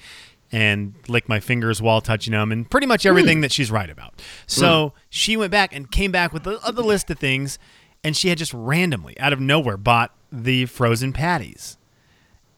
and 0.52 0.94
lick 1.08 1.28
my 1.28 1.40
fingers 1.40 1.82
while 1.82 2.02
touching 2.02 2.32
them 2.32 2.52
and 2.52 2.70
pretty 2.70 2.88
much 2.88 3.04
hmm. 3.04 3.10
everything 3.10 3.42
that 3.42 3.52
she's 3.52 3.72
right 3.72 3.90
about. 3.90 4.22
So 4.48 4.90
hmm. 4.90 4.98
she 5.10 5.38
went 5.38 5.52
back 5.52 5.76
and 5.76 5.92
came 5.92 6.12
back 6.12 6.34
with 6.34 6.44
the 6.44 6.60
other 6.66 6.82
list 6.82 7.10
of 7.10 7.20
things 7.20 7.60
and 8.04 8.16
she 8.16 8.30
had 8.30 8.38
just 8.38 8.54
randomly 8.54 9.20
out 9.20 9.34
of 9.34 9.40
nowhere 9.40 9.78
bought 9.78 10.14
the 10.32 10.66
frozen 10.68 11.12
patties. 11.12 11.78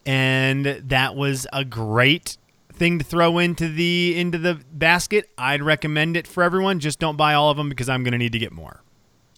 And 0.06 0.66
that 0.66 1.16
was 1.16 1.48
a 1.52 1.66
great 1.66 2.38
thing 2.78 3.00
to 3.00 3.06
throw 3.06 3.40
into 3.40 3.68
the 3.68 4.18
into 4.18 4.38
the 4.38 4.60
basket. 4.72 5.30
I'd 5.38 5.62
recommend 5.62 6.16
it 6.16 6.28
for 6.28 6.44
everyone. 6.44 6.80
Just 6.80 7.00
don't 7.00 7.18
buy 7.18 7.34
all 7.34 7.50
of 7.50 7.58
them 7.58 7.70
because 7.70 7.90
I'm 7.90 8.04
going 8.04 8.14
to 8.14 8.18
need 8.18 8.32
to 8.32 8.40
get 8.40 8.52
more. 8.52 8.82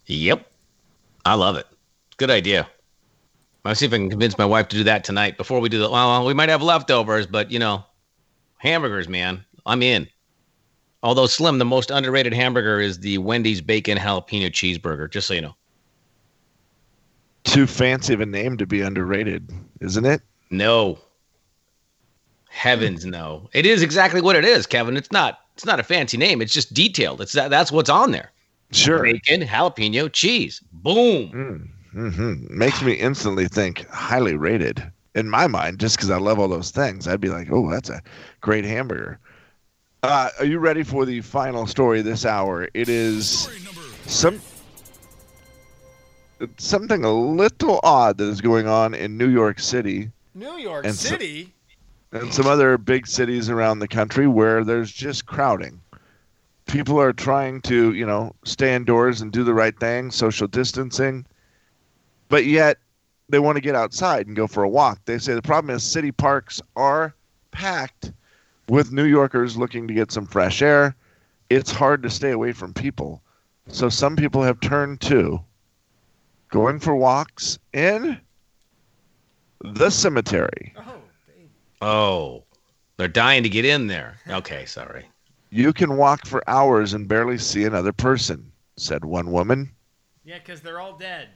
Yep. 0.06 0.46
I 1.26 1.34
love 1.36 1.56
it. 1.56 1.68
Good 2.18 2.32
idea. 2.32 2.68
I'll 3.66 3.76
see 3.76 3.86
if 3.86 3.94
I 3.94 3.98
can 3.98 4.10
convince 4.10 4.38
my 4.38 4.46
wife 4.46 4.68
to 4.70 4.78
do 4.78 4.84
that 4.86 5.04
tonight 5.04 5.38
before 5.38 5.60
we 5.60 5.70
do 5.70 5.80
the. 5.80 5.90
Well, 5.90 6.26
we 6.26 6.34
might 6.34 6.50
have 6.50 6.62
leftovers, 6.62 7.28
but 7.28 7.52
you 7.52 7.60
know, 7.60 7.84
hamburgers, 8.58 9.08
man. 9.08 9.44
I'm 9.66 9.84
in. 9.84 10.08
Although 11.04 11.28
Slim, 11.28 11.60
the 11.60 11.66
most 11.66 11.92
underrated 11.92 12.34
hamburger 12.34 12.80
is 12.80 13.00
the 13.00 13.20
Wendy's 13.20 13.62
bacon 13.62 13.98
jalapeno 13.98 14.50
cheeseburger. 14.50 15.10
Just 15.10 15.28
so 15.28 15.34
you 15.34 15.42
know. 15.42 15.56
Too 17.44 17.68
fancy 17.68 18.14
of 18.14 18.22
a 18.22 18.26
name 18.26 18.58
to 18.58 18.66
be 18.66 18.82
underrated, 18.82 19.52
isn't 19.82 20.06
it? 20.06 20.22
No. 20.50 21.00
Heavens 22.60 23.06
no. 23.06 23.50
It 23.54 23.66
is 23.66 23.82
exactly 23.82 24.20
what 24.20 24.36
it 24.36 24.44
is, 24.44 24.68
Kevin. 24.68 24.98
It's 24.98 25.14
not. 25.14 25.40
It's 25.56 25.66
not 25.66 25.80
a 25.80 25.84
fancy 25.84 26.18
name. 26.18 26.42
It's 26.42 26.52
just 26.54 26.74
detailed. 26.74 27.22
It's 27.22 27.32
that. 27.32 27.50
That's 27.50 27.72
what's 27.72 27.90
on 27.90 28.12
there. 28.12 28.32
Sure. 28.74 29.02
Bacon, 29.02 29.42
jalapeno, 29.48 30.12
cheese. 30.12 30.62
Boom. 30.74 31.72
hmm 31.94 32.34
Makes 32.50 32.82
me 32.82 32.94
instantly 32.96 33.48
think 33.48 33.88
highly 33.88 34.36
rated. 34.36 34.84
In 35.16 35.30
my 35.30 35.48
mind, 35.48 35.80
just 35.80 35.96
because 35.96 36.10
I 36.12 36.18
love 36.18 36.38
all 36.38 36.50
those 36.50 36.70
things, 36.70 37.08
I'd 37.08 37.22
be 37.22 37.30
like, 37.30 37.48
oh, 37.50 37.72
that's 37.72 37.90
a 37.90 38.02
great 38.42 38.66
hamburger. 38.66 39.20
Uh, 40.04 40.30
are 40.40 40.46
you 40.46 40.60
ready 40.60 40.84
for 40.84 41.06
the 41.06 41.22
final 41.22 41.66
story 41.66 42.02
this 42.02 42.26
hour? 42.26 42.68
It 42.74 42.90
is 42.90 43.50
some 44.06 44.42
something 46.58 47.06
a 47.06 47.12
little 47.14 47.80
odd 47.84 48.18
that 48.18 48.26
is 48.28 48.42
going 48.42 48.68
on 48.68 48.94
in 48.94 49.18
New 49.18 49.30
York 49.30 49.60
City 49.60 50.12
New 50.36 50.58
York 50.58 50.86
And 50.86 50.94
so- 50.96 51.10
City. 51.10 51.54
And 52.12 52.34
some 52.34 52.48
other 52.48 52.78
big 52.78 53.08
cities 53.08 53.50
around 53.50 53.80
the 53.80 53.88
country 53.88 54.28
where 54.28 54.64
there's 54.64 54.92
just 54.92 55.26
crowding. 55.26 55.80
People 56.66 57.00
are 57.00 57.14
trying 57.14 57.62
to, 57.62 57.94
you 57.94 58.06
know, 58.06 58.34
stay 58.44 58.76
indoors 58.76 59.22
and 59.22 59.32
do 59.32 59.44
the 59.44 59.54
right 59.54 59.78
thing, 59.80 60.12
social 60.12 60.48
distancing, 60.48 61.26
but 62.30 62.46
yet 62.46 62.78
they 63.28 63.40
want 63.40 63.56
to 63.56 63.62
get 63.62 63.76
outside 63.76 64.28
and 64.28 64.36
go 64.36 64.48
for 64.48 64.64
a 64.64 64.70
walk. 64.70 65.00
They 65.06 65.18
say 65.18 65.34
the 65.34 65.42
problem 65.42 65.76
is 65.76 65.84
city 65.84 66.12
parks 66.12 66.62
are 66.76 67.14
packed 67.52 68.12
with 68.68 68.92
New 68.92 69.06
Yorkers 69.06 69.58
looking 69.58 69.88
to 69.88 69.94
get 69.94 70.12
some 70.12 70.26
fresh 70.26 70.62
air. 70.62 70.96
It's 71.50 71.72
hard 71.72 72.04
to 72.04 72.10
stay 72.10 72.32
away 72.32 72.52
from 72.54 72.74
people. 72.74 73.22
So 73.68 73.90
some 73.90 74.16
people 74.16 74.44
have 74.44 74.60
turned 74.60 75.02
to 75.02 75.40
going 76.50 76.80
for 76.80 76.96
walks 76.96 77.60
in 77.74 78.20
the 79.62 79.90
cemetery. 79.90 80.74
Oh, 80.78 80.99
they're 81.82 83.08
dying 83.08 83.44
to 83.44 83.50
get 83.50 83.66
in 83.66 83.88
there. 83.88 84.18
Okay, 84.30 84.66
sorry. 84.66 85.06
You 85.50 85.74
can 85.74 85.98
walk 85.98 86.26
for 86.26 86.48
hours 86.48 86.94
and 86.94 87.08
barely 87.08 87.38
see 87.38 87.64
another 87.64 87.94
person, 87.94 88.52
said 88.78 89.06
one 89.06 89.32
woman. 89.32 89.72
Yeah, 90.24 90.38
because 90.40 90.62
they're 90.62 90.80
all 90.80 90.98
dead. 90.98 91.30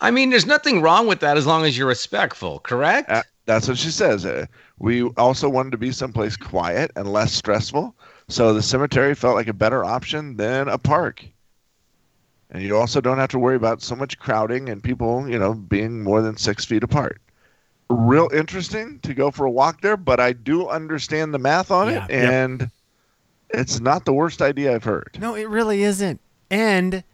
I 0.00 0.10
mean, 0.10 0.30
there's 0.30 0.46
nothing 0.46 0.82
wrong 0.82 1.06
with 1.06 1.20
that 1.20 1.36
as 1.36 1.46
long 1.46 1.64
as 1.64 1.78
you're 1.78 1.86
respectful, 1.86 2.58
correct? 2.60 3.10
Uh, 3.10 3.22
that's 3.46 3.66
what 3.66 3.78
she 3.78 3.90
says. 3.90 4.26
Uh, 4.26 4.46
we 4.78 5.04
also 5.16 5.48
wanted 5.48 5.70
to 5.70 5.78
be 5.78 5.90
someplace 5.90 6.36
quiet 6.36 6.90
and 6.96 7.10
less 7.10 7.32
stressful, 7.32 7.94
so 8.28 8.52
the 8.52 8.62
cemetery 8.62 9.14
felt 9.14 9.36
like 9.36 9.48
a 9.48 9.54
better 9.54 9.84
option 9.84 10.36
than 10.36 10.68
a 10.68 10.76
park. 10.76 11.24
And 12.50 12.62
you 12.62 12.76
also 12.76 13.00
don't 13.00 13.18
have 13.18 13.30
to 13.30 13.38
worry 13.38 13.56
about 13.56 13.80
so 13.80 13.96
much 13.96 14.18
crowding 14.18 14.68
and 14.68 14.82
people, 14.82 15.28
you 15.28 15.38
know, 15.38 15.54
being 15.54 16.02
more 16.02 16.20
than 16.20 16.36
six 16.36 16.64
feet 16.64 16.82
apart. 16.82 17.20
Real 17.88 18.28
interesting 18.32 18.98
to 19.00 19.14
go 19.14 19.30
for 19.30 19.44
a 19.46 19.50
walk 19.50 19.80
there, 19.80 19.96
but 19.96 20.18
I 20.18 20.32
do 20.32 20.68
understand 20.68 21.32
the 21.32 21.38
math 21.38 21.70
on 21.70 21.88
Yeah, 21.88 22.04
it, 22.06 22.10
yep. 22.10 22.30
and 22.32 22.70
it's 23.50 23.78
not 23.80 24.04
the 24.04 24.12
worst 24.12 24.42
idea 24.42 24.74
I've 24.74 24.82
heard. 24.84 25.16
No, 25.20 25.34
it 25.34 25.48
really 25.48 25.82
isn't. 25.84 26.20
And 26.50 27.04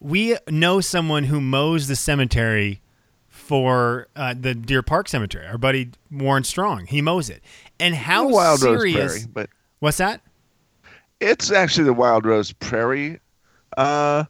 we 0.00 0.36
know 0.48 0.80
someone 0.80 1.24
who 1.24 1.40
mows 1.40 1.86
the 1.86 1.94
cemetery 1.96 2.80
for 3.28 4.08
uh, 4.16 4.34
the 4.38 4.54
Deer 4.54 4.82
Park 4.82 5.08
Cemetery. 5.08 5.46
Our 5.46 5.58
buddy 5.58 5.90
Warren 6.10 6.42
Strong, 6.44 6.86
he 6.86 7.00
mows 7.00 7.30
it. 7.30 7.40
And 7.78 7.94
how 7.94 8.28
Wild 8.28 8.60
Rose? 8.62 8.80
Prairie, 8.92 9.20
but 9.32 9.50
What's 9.78 9.98
that? 9.98 10.20
it's 11.20 11.50
actually 11.52 11.84
the 11.84 11.92
Wild 11.92 12.26
Rose 12.26 12.50
Prairie 12.52 13.20
uh, 13.76 14.24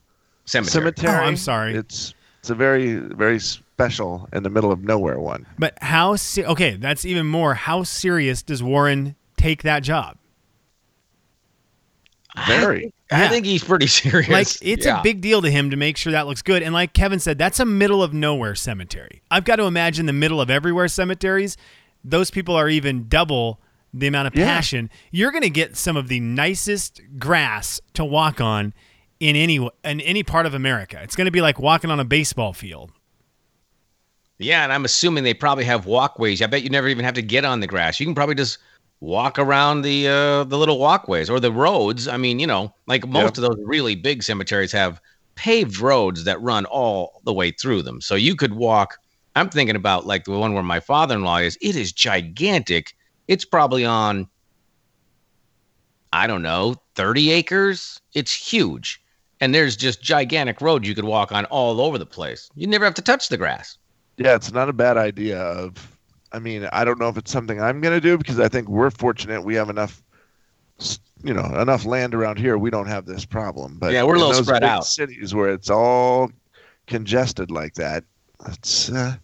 Cemetery. 0.44 0.70
cemetery. 0.70 1.14
Oh, 1.14 1.18
I'm 1.20 1.36
sorry. 1.36 1.74
It's 1.74 2.14
it's 2.40 2.50
a 2.50 2.54
very 2.54 2.94
very 2.96 3.40
special 3.78 4.28
in 4.32 4.42
the 4.42 4.50
middle 4.50 4.72
of 4.72 4.82
nowhere 4.82 5.20
one. 5.20 5.46
But 5.56 5.78
how? 5.80 6.16
Se- 6.16 6.44
okay, 6.44 6.74
that's 6.74 7.04
even 7.04 7.26
more. 7.26 7.54
How 7.54 7.84
serious 7.84 8.42
does 8.42 8.60
Warren 8.60 9.14
take 9.36 9.62
that 9.62 9.84
job? 9.84 10.16
Very. 12.46 12.92
I 13.10 13.22
Yeah. 13.22 13.28
think 13.28 13.46
he's 13.46 13.62
pretty 13.62 13.86
serious. 14.02 14.28
Like 14.28 14.48
it's 14.62 14.84
Yeah. 14.84 14.98
a 14.98 15.02
big 15.02 15.20
deal 15.20 15.42
to 15.42 15.50
him 15.50 15.70
to 15.70 15.76
make 15.76 15.96
sure 15.96 16.10
that 16.12 16.26
looks 16.26 16.42
good. 16.42 16.62
And 16.62 16.74
like 16.74 16.92
Kevin 16.92 17.20
said, 17.20 17.38
that's 17.38 17.60
a 17.60 17.64
middle 17.64 18.02
of 18.02 18.12
nowhere 18.12 18.54
cemetery. 18.56 19.22
I've 19.30 19.44
got 19.44 19.56
to 19.56 19.64
imagine 19.64 20.06
the 20.06 20.12
middle 20.12 20.40
of 20.40 20.50
everywhere 20.50 20.88
cemeteries. 20.88 21.56
Those 22.04 22.30
people 22.32 22.54
are 22.56 22.68
even 22.68 23.06
double 23.08 23.60
the 23.94 24.08
amount 24.08 24.26
of 24.28 24.34
Yeah. 24.36 24.44
passion. 24.44 24.90
You're 25.12 25.30
going 25.30 25.42
to 25.42 25.50
get 25.50 25.76
some 25.76 25.96
of 25.96 26.08
the 26.08 26.18
nicest 26.20 27.00
grass 27.18 27.80
to 27.94 28.04
walk 28.04 28.40
on 28.40 28.74
in 29.20 29.34
any 29.36 29.56
in 29.84 30.00
any 30.00 30.22
part 30.24 30.46
of 30.46 30.54
America. 30.54 30.98
It's 31.02 31.14
going 31.16 31.24
to 31.26 31.30
be 31.32 31.40
like 31.40 31.58
walking 31.60 31.90
on 31.90 31.98
a 32.00 32.04
baseball 32.04 32.52
field. 32.52 32.92
Yeah, 34.38 34.62
and 34.62 34.72
I'm 34.72 34.84
assuming 34.84 35.24
they 35.24 35.34
probably 35.34 35.64
have 35.64 35.86
walkways. 35.86 36.40
I 36.40 36.46
bet 36.46 36.62
you 36.62 36.70
never 36.70 36.88
even 36.88 37.04
have 37.04 37.14
to 37.14 37.22
get 37.22 37.44
on 37.44 37.60
the 37.60 37.66
grass. 37.66 37.98
You 37.98 38.06
can 38.06 38.14
probably 38.14 38.36
just 38.36 38.58
walk 39.00 39.38
around 39.38 39.82
the 39.82 40.08
uh, 40.08 40.44
the 40.44 40.58
little 40.58 40.78
walkways 40.78 41.28
or 41.28 41.40
the 41.40 41.52
roads. 41.52 42.06
I 42.06 42.16
mean, 42.16 42.38
you 42.38 42.46
know, 42.46 42.72
like 42.86 43.06
most 43.06 43.36
of 43.36 43.42
those 43.42 43.58
really 43.64 43.96
big 43.96 44.22
cemeteries 44.22 44.72
have 44.72 45.00
paved 45.34 45.78
roads 45.78 46.24
that 46.24 46.40
run 46.40 46.66
all 46.66 47.20
the 47.24 47.32
way 47.32 47.50
through 47.50 47.82
them. 47.82 48.00
So 48.00 48.14
you 48.14 48.36
could 48.36 48.54
walk. 48.54 48.98
I'm 49.36 49.50
thinking 49.50 49.76
about 49.76 50.06
like 50.06 50.24
the 50.24 50.38
one 50.38 50.54
where 50.54 50.62
my 50.62 50.80
father-in-law 50.80 51.38
is. 51.38 51.58
It 51.60 51.76
is 51.76 51.92
gigantic. 51.92 52.94
It's 53.26 53.44
probably 53.44 53.84
on 53.84 54.28
I 56.12 56.26
don't 56.26 56.42
know, 56.42 56.76
30 56.94 57.30
acres. 57.32 58.00
It's 58.14 58.32
huge. 58.32 59.02
And 59.40 59.54
there's 59.54 59.76
just 59.76 60.02
gigantic 60.02 60.60
roads 60.60 60.88
you 60.88 60.94
could 60.94 61.04
walk 61.04 61.32
on 61.32 61.44
all 61.46 61.80
over 61.80 61.98
the 61.98 62.06
place. 62.06 62.50
You 62.54 62.66
never 62.66 62.84
have 62.84 62.94
to 62.94 63.02
touch 63.02 63.28
the 63.28 63.36
grass. 63.36 63.76
Yeah, 64.18 64.34
it's 64.34 64.52
not 64.52 64.68
a 64.68 64.72
bad 64.72 64.96
idea. 64.96 65.40
Of, 65.40 65.96
I 66.32 66.38
mean, 66.40 66.68
I 66.72 66.84
don't 66.84 66.98
know 66.98 67.08
if 67.08 67.16
it's 67.16 67.30
something 67.30 67.60
I'm 67.60 67.80
gonna 67.80 68.00
do 68.00 68.18
because 68.18 68.40
I 68.40 68.48
think 68.48 68.68
we're 68.68 68.90
fortunate 68.90 69.42
we 69.42 69.54
have 69.54 69.70
enough, 69.70 70.02
you 71.22 71.32
know, 71.32 71.44
enough 71.60 71.86
land 71.86 72.14
around 72.14 72.38
here. 72.38 72.58
We 72.58 72.70
don't 72.70 72.88
have 72.88 73.06
this 73.06 73.24
problem. 73.24 73.78
But 73.78 73.92
Yeah, 73.92 74.02
we're 74.02 74.16
a 74.16 74.18
little 74.18 74.44
spread 74.44 74.64
out. 74.64 74.84
Cities 74.84 75.34
where 75.34 75.50
it's 75.50 75.70
all 75.70 76.30
congested 76.86 77.50
like 77.50 77.74
that, 77.74 78.04
it's 78.46 78.90
uh, 78.90 79.14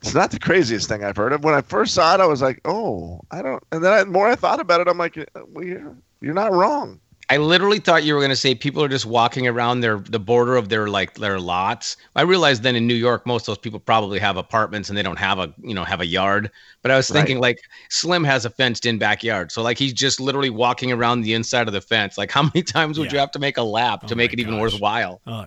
it's 0.00 0.14
not 0.14 0.30
the 0.30 0.38
craziest 0.38 0.88
thing 0.88 1.04
I've 1.04 1.16
heard 1.16 1.32
of. 1.32 1.44
When 1.44 1.54
I 1.54 1.60
first 1.60 1.92
saw 1.94 2.14
it, 2.14 2.20
I 2.20 2.26
was 2.26 2.40
like, 2.40 2.60
oh, 2.64 3.20
I 3.30 3.42
don't. 3.42 3.62
And 3.70 3.84
then 3.84 3.92
I, 3.92 4.04
the 4.04 4.10
more 4.10 4.28
I 4.28 4.34
thought 4.34 4.60
about 4.60 4.80
it, 4.80 4.88
I'm 4.88 4.96
like, 4.96 5.18
well, 5.48 5.64
you're, 5.64 5.94
you're 6.22 6.34
not 6.34 6.52
wrong. 6.52 7.00
I 7.30 7.36
literally 7.36 7.78
thought 7.78 8.02
you 8.02 8.14
were 8.14 8.18
going 8.18 8.30
to 8.30 8.36
say 8.36 8.56
people 8.56 8.82
are 8.82 8.88
just 8.88 9.06
walking 9.06 9.46
around 9.46 9.80
their 9.80 9.98
the 9.98 10.18
border 10.18 10.56
of 10.56 10.68
their 10.68 10.88
like 10.88 11.14
their 11.14 11.38
lots. 11.38 11.96
I 12.16 12.22
realized 12.22 12.64
then 12.64 12.74
in 12.74 12.88
New 12.88 12.94
York, 12.94 13.24
most 13.24 13.42
of 13.42 13.46
those 13.46 13.58
people 13.58 13.78
probably 13.78 14.18
have 14.18 14.36
apartments 14.36 14.88
and 14.88 14.98
they 14.98 15.04
don't 15.04 15.18
have 15.18 15.38
a 15.38 15.54
you 15.62 15.72
know 15.72 15.84
have 15.84 16.00
a 16.00 16.06
yard. 16.06 16.50
But 16.82 16.90
I 16.90 16.96
was 16.96 17.08
thinking 17.08 17.38
like 17.38 17.60
Slim 17.88 18.24
has 18.24 18.44
a 18.44 18.50
fenced 18.50 18.84
in 18.84 18.98
backyard, 18.98 19.52
so 19.52 19.62
like 19.62 19.78
he's 19.78 19.92
just 19.92 20.18
literally 20.18 20.50
walking 20.50 20.90
around 20.90 21.20
the 21.20 21.34
inside 21.34 21.68
of 21.68 21.72
the 21.72 21.80
fence. 21.80 22.18
Like 22.18 22.32
how 22.32 22.42
many 22.54 22.64
times 22.64 22.98
would 22.98 23.12
you 23.12 23.18
have 23.20 23.30
to 23.30 23.38
make 23.38 23.58
a 23.58 23.62
lap 23.62 24.08
to 24.08 24.14
Oh 24.14 24.16
make 24.16 24.30
my 24.30 24.32
it 24.32 24.40
even 24.40 24.58
worthwhile? 24.58 25.20
Uh, 25.24 25.46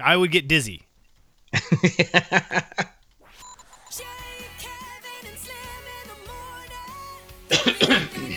I 0.00 0.16
would 0.16 0.32
get 0.32 0.48
dizzy. 0.48 0.82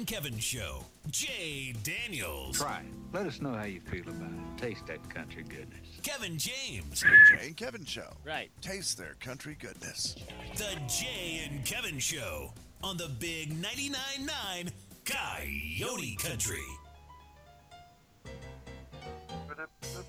and 0.00 0.06
Kevin 0.06 0.38
Show. 0.38 0.82
Jay 1.10 1.74
Daniels. 1.82 2.56
Try 2.56 2.78
it. 2.78 2.86
Let 3.12 3.26
us 3.26 3.42
know 3.42 3.52
how 3.52 3.64
you 3.64 3.80
feel 3.80 4.08
about 4.08 4.30
it. 4.30 4.56
Taste 4.56 4.86
that 4.86 5.06
country 5.10 5.42
goodness. 5.42 5.86
Kevin 6.02 6.38
James. 6.38 7.04
Jay 7.28 7.48
and 7.48 7.56
Kevin 7.56 7.84
Show. 7.84 8.10
Right. 8.24 8.50
Taste 8.62 8.96
their 8.96 9.14
country 9.20 9.58
goodness. 9.60 10.16
The 10.56 10.78
Jay 10.88 11.46
and 11.46 11.66
Kevin 11.66 11.98
Show 11.98 12.54
on 12.82 12.96
the 12.96 13.10
Big 13.18 13.52
99.9 13.60 14.70
Coyote 15.04 16.16
Country. 16.16 16.64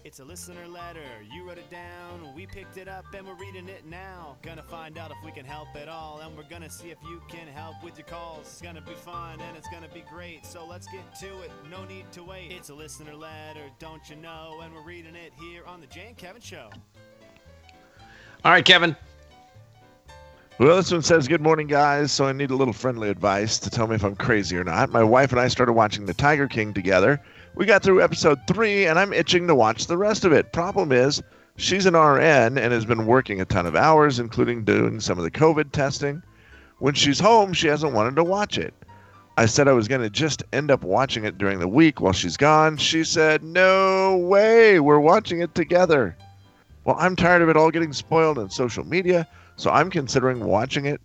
It's 0.03 0.19
a 0.19 0.25
listener 0.25 0.67
letter. 0.67 1.05
You 1.33 1.47
wrote 1.47 1.57
it 1.57 1.69
down. 1.69 2.33
We 2.35 2.45
picked 2.45 2.77
it 2.77 2.87
up 2.87 3.05
and 3.13 3.27
we're 3.27 3.35
reading 3.35 3.67
it 3.67 3.85
now. 3.85 4.37
Gonna 4.41 4.63
find 4.63 4.97
out 4.97 5.11
if 5.11 5.17
we 5.23 5.31
can 5.31 5.45
help 5.45 5.67
at 5.75 5.87
all. 5.87 6.21
And 6.21 6.35
we're 6.35 6.49
gonna 6.49 6.69
see 6.69 6.89
if 6.89 6.97
you 7.03 7.21
can 7.29 7.47
help 7.47 7.83
with 7.83 7.97
your 7.97 8.07
calls. 8.07 8.47
It's 8.47 8.61
gonna 8.61 8.81
be 8.81 8.93
fun 8.93 9.39
and 9.41 9.57
it's 9.57 9.67
gonna 9.69 9.89
be 9.93 10.03
great. 10.09 10.45
So 10.45 10.65
let's 10.65 10.87
get 10.87 11.15
to 11.21 11.41
it. 11.41 11.51
No 11.69 11.85
need 11.85 12.11
to 12.13 12.23
wait. 12.23 12.51
It's 12.51 12.69
a 12.69 12.73
listener 12.73 13.15
letter, 13.15 13.69
don't 13.79 14.07
you 14.09 14.15
know? 14.15 14.59
And 14.63 14.73
we're 14.73 14.83
reading 14.83 15.15
it 15.15 15.33
here 15.39 15.63
on 15.65 15.81
the 15.81 15.87
Jay 15.87 16.07
and 16.07 16.17
Kevin 16.17 16.41
Show. 16.41 16.69
All 18.43 18.51
right, 18.51 18.65
Kevin. 18.65 18.95
Well, 20.57 20.75
this 20.75 20.91
one 20.91 21.01
says, 21.01 21.27
Good 21.27 21.41
morning, 21.41 21.67
guys. 21.67 22.11
So 22.11 22.25
I 22.25 22.33
need 22.33 22.51
a 22.51 22.55
little 22.55 22.73
friendly 22.73 23.09
advice 23.09 23.57
to 23.59 23.69
tell 23.69 23.87
me 23.87 23.95
if 23.95 24.03
I'm 24.03 24.15
crazy 24.15 24.57
or 24.57 24.63
not. 24.63 24.91
My 24.91 25.03
wife 25.03 25.31
and 25.31 25.39
I 25.39 25.47
started 25.47 25.73
watching 25.73 26.05
The 26.05 26.13
Tiger 26.13 26.47
King 26.47 26.73
together. 26.73 27.19
We 27.53 27.65
got 27.65 27.83
through 27.83 28.01
episode 28.01 28.39
three, 28.47 28.85
and 28.85 28.97
I'm 28.97 29.11
itching 29.11 29.47
to 29.47 29.55
watch 29.55 29.87
the 29.87 29.97
rest 29.97 30.23
of 30.23 30.31
it. 30.31 30.53
Problem 30.53 30.93
is, 30.93 31.21
she's 31.57 31.85
an 31.85 31.97
RN 31.97 32.57
and 32.57 32.71
has 32.71 32.85
been 32.85 33.05
working 33.05 33.41
a 33.41 33.45
ton 33.45 33.65
of 33.65 33.75
hours, 33.75 34.19
including 34.19 34.63
doing 34.63 35.01
some 35.01 35.17
of 35.17 35.25
the 35.25 35.31
COVID 35.31 35.73
testing. 35.73 36.23
When 36.79 36.93
she's 36.93 37.19
home, 37.19 37.51
she 37.51 37.67
hasn't 37.67 37.93
wanted 37.93 38.15
to 38.15 38.23
watch 38.23 38.57
it. 38.57 38.73
I 39.37 39.47
said 39.47 39.67
I 39.67 39.73
was 39.73 39.89
going 39.89 40.01
to 40.01 40.09
just 40.09 40.43
end 40.53 40.71
up 40.71 40.83
watching 40.83 41.25
it 41.25 41.37
during 41.37 41.59
the 41.59 41.67
week 41.67 41.99
while 41.99 42.13
she's 42.13 42.37
gone. 42.37 42.77
She 42.77 43.03
said, 43.03 43.43
No 43.43 44.15
way, 44.15 44.79
we're 44.79 44.99
watching 44.99 45.41
it 45.41 45.53
together. 45.53 46.15
Well, 46.85 46.95
I'm 46.99 47.17
tired 47.17 47.41
of 47.41 47.49
it 47.49 47.57
all 47.57 47.69
getting 47.69 47.93
spoiled 47.93 48.37
on 48.37 48.49
social 48.49 48.85
media, 48.85 49.27
so 49.57 49.69
I'm 49.71 49.89
considering 49.89 50.45
watching 50.45 50.85
it 50.85 51.01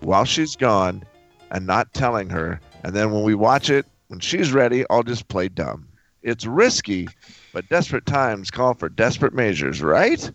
while 0.00 0.24
she's 0.24 0.54
gone 0.54 1.02
and 1.50 1.66
not 1.66 1.92
telling 1.92 2.30
her. 2.30 2.60
And 2.84 2.94
then 2.94 3.10
when 3.10 3.24
we 3.24 3.34
watch 3.34 3.68
it, 3.68 3.84
when 4.06 4.20
she's 4.20 4.52
ready, 4.52 4.84
I'll 4.88 5.02
just 5.02 5.26
play 5.28 5.48
dumb. 5.48 5.87
It's 6.22 6.44
risky, 6.46 7.08
but 7.52 7.68
desperate 7.68 8.06
times 8.06 8.50
call 8.50 8.74
for 8.74 8.88
desperate 8.88 9.34
measures, 9.34 9.80
right? 9.82 10.30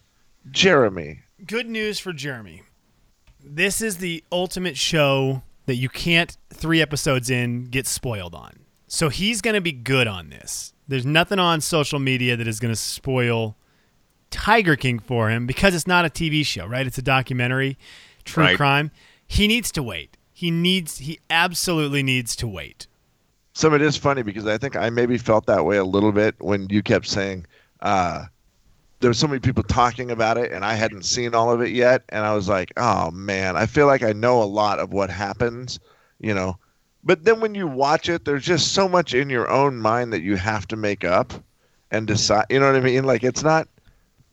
Jeremy. 0.52 1.20
Good 1.46 1.68
news 1.68 2.00
for 2.00 2.13
Jeremy. 2.13 2.63
This 3.44 3.82
is 3.82 3.98
the 3.98 4.24
ultimate 4.32 4.78
show 4.78 5.44
that 5.66 5.75
you 5.75 5.90
can't 5.90 6.38
three 6.54 6.82
episodes 6.82 7.30
in 7.30 7.66
get 7.66 7.86
spoiled 7.88 8.34
on. 8.36 8.60
So 8.88 9.10
he's 9.10 9.42
going 9.42 9.56
to 9.56 9.62
be 9.62 9.72
good 9.72 10.08
on 10.08 10.30
this. 10.30 10.74
There's 10.88 11.06
nothing 11.06 11.40
on 11.40 11.62
social 11.62 12.00
media 12.00 12.36
that 12.38 12.48
is 12.48 12.60
going 12.60 12.74
to 12.74 12.80
spoil 12.80 13.56
Tiger 14.32 14.75
King 14.75 15.00
for 15.00 15.30
him 15.30 15.46
because 15.46 15.75
it's 15.75 15.88
not 15.88 16.06
a 16.06 16.10
TV 16.10 16.46
show, 16.46 16.66
right? 16.66 16.86
It's 16.88 16.98
a 16.98 17.02
documentary, 17.04 17.78
true 18.24 18.44
Right. 18.44 18.58
crime. 18.58 18.92
He 19.28 19.48
needs 19.48 19.72
to 19.74 19.84
wait. 19.84 20.18
He 20.34 20.52
needs 20.52 20.98
he 21.00 21.20
absolutely 21.30 22.04
needs 22.04 22.36
to 22.38 22.48
wait. 22.48 22.88
Of 23.62 23.74
it 23.74 23.81
is 23.81 23.95
funny 23.95 24.24
because 24.24 24.45
I 24.45 24.57
think 24.57 24.75
I 24.75 24.89
maybe 24.89 25.17
felt 25.17 25.45
that 25.45 25.63
way 25.63 25.77
a 25.77 25.86
little 25.86 26.12
bit 26.12 26.36
when 26.39 26.67
you 26.69 26.81
kept 26.83 27.07
saying 27.07 27.45
uh, 27.81 28.25
there 29.00 29.10
were 29.10 29.13
so 29.13 29.27
many 29.27 29.39
people 29.39 29.63
talking 29.63 30.12
about 30.12 30.38
it 30.38 30.51
and 30.51 30.65
I 30.65 30.74
hadn't 30.74 31.03
seen 31.03 31.33
all 31.36 31.51
of 31.51 31.62
it 31.62 31.72
yet, 31.72 32.03
and 32.10 32.25
I 32.25 32.33
was 32.33 32.50
like, 32.50 32.72
oh 32.77 33.12
man, 33.12 33.55
I 33.55 33.65
feel 33.65 33.86
like 33.86 34.03
I 34.03 34.12
know 34.12 34.41
a 34.41 34.45
lot 34.45 34.79
of 34.79 34.91
what 34.91 35.10
happens, 35.10 35.79
you 36.19 36.33
know. 36.33 36.57
But 37.03 37.25
then 37.25 37.39
when 37.41 37.53
you 37.53 37.67
watch 37.67 38.10
it, 38.10 38.25
there's 38.25 38.45
just 38.45 38.74
so 38.74 38.89
much 38.89 39.13
in 39.13 39.29
your 39.29 39.50
own 39.50 39.77
mind 39.77 40.13
that 40.13 40.24
you 40.24 40.36
have 40.38 40.67
to 40.69 40.77
make 40.77 41.03
up 41.03 41.33
and 41.91 42.07
decide. 42.07 42.45
You 42.50 42.60
know 42.60 42.67
what 42.67 42.77
I 42.77 42.81
mean? 42.81 43.03
Like 43.03 43.24
it's 43.24 43.43
not. 43.43 43.67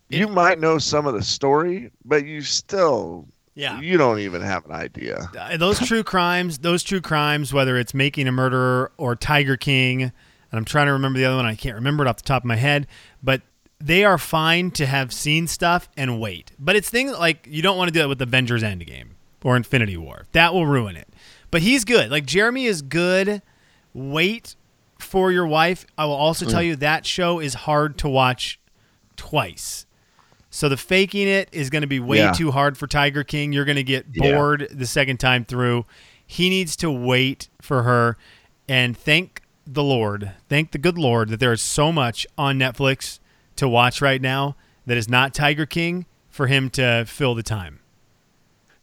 You 0.08 0.26
might 0.28 0.58
know 0.58 0.78
some 0.78 1.06
of 1.06 1.14
the 1.14 1.22
story, 1.22 1.90
but 2.04 2.24
you 2.26 2.42
still 2.42 3.28
Yeah. 3.60 3.80
you 3.80 3.98
don't 3.98 4.20
even 4.20 4.42
have 4.42 4.64
an 4.66 4.72
idea. 4.72 5.30
Uh, 5.38 5.56
those 5.56 5.78
true 5.78 6.02
crimes, 6.02 6.58
those 6.58 6.82
true 6.82 7.00
crimes, 7.00 7.52
whether 7.52 7.76
it's 7.76 7.92
making 7.94 8.26
a 8.26 8.32
murderer 8.32 8.90
or 8.96 9.14
Tiger 9.14 9.56
King, 9.56 10.02
and 10.02 10.12
I'm 10.52 10.64
trying 10.64 10.86
to 10.86 10.92
remember 10.92 11.18
the 11.18 11.26
other 11.26 11.36
one. 11.36 11.44
I 11.46 11.54
can't 11.54 11.74
remember 11.74 12.04
it 12.04 12.08
off 12.08 12.16
the 12.16 12.22
top 12.22 12.42
of 12.42 12.46
my 12.46 12.56
head, 12.56 12.86
but 13.22 13.42
they 13.78 14.04
are 14.04 14.18
fine 14.18 14.70
to 14.72 14.86
have 14.86 15.12
seen 15.12 15.46
stuff 15.46 15.88
and 15.96 16.20
wait. 16.20 16.52
But 16.58 16.76
it's 16.76 16.90
things 16.90 17.12
like 17.12 17.46
you 17.48 17.62
don't 17.62 17.76
want 17.76 17.88
to 17.88 17.92
do 17.92 18.00
that 18.00 18.08
with 18.08 18.20
Avengers 18.22 18.62
Endgame 18.62 19.08
or 19.44 19.56
Infinity 19.56 19.96
War. 19.96 20.26
That 20.32 20.52
will 20.54 20.66
ruin 20.66 20.96
it. 20.96 21.08
But 21.50 21.62
he's 21.62 21.84
good. 21.84 22.10
Like 22.10 22.26
Jeremy 22.26 22.66
is 22.66 22.82
good. 22.82 23.42
Wait 23.94 24.54
for 24.98 25.32
your 25.32 25.46
wife. 25.46 25.86
I 25.98 26.04
will 26.04 26.14
also 26.14 26.46
tell 26.46 26.62
you 26.62 26.76
that 26.76 27.06
show 27.06 27.40
is 27.40 27.54
hard 27.54 27.98
to 27.98 28.08
watch 28.08 28.60
twice. 29.16 29.86
So 30.50 30.68
the 30.68 30.76
faking 30.76 31.28
it 31.28 31.48
is 31.52 31.70
going 31.70 31.82
to 31.82 31.88
be 31.88 32.00
way 32.00 32.18
Yeah. 32.18 32.32
too 32.32 32.50
hard 32.50 32.76
for 32.76 32.86
Tiger 32.86 33.22
King. 33.22 33.52
You're 33.52 33.64
going 33.64 33.76
to 33.76 33.84
get 33.84 34.06
Yeah. 34.12 34.32
bored 34.32 34.68
the 34.70 34.86
second 34.86 35.18
time 35.18 35.44
through. 35.44 35.86
He 36.26 36.50
needs 36.50 36.74
to 36.76 36.90
wait 36.90 37.48
for 37.60 37.84
her 37.84 38.16
and 38.68 38.96
thank 38.96 39.42
the 39.66 39.82
Lord, 39.84 40.32
thank 40.48 40.72
the 40.72 40.78
good 40.78 40.98
Lord 40.98 41.28
that 41.28 41.38
there 41.38 41.52
is 41.52 41.62
so 41.62 41.92
much 41.92 42.26
on 42.36 42.58
Netflix 42.58 43.20
to 43.56 43.68
watch 43.68 44.00
right 44.00 44.20
now 44.20 44.56
that 44.86 44.96
is 44.96 45.08
not 45.08 45.34
Tiger 45.34 45.66
King 45.66 46.06
for 46.28 46.48
him 46.48 46.68
to 46.70 47.04
fill 47.06 47.34
the 47.36 47.42
time. 47.44 47.78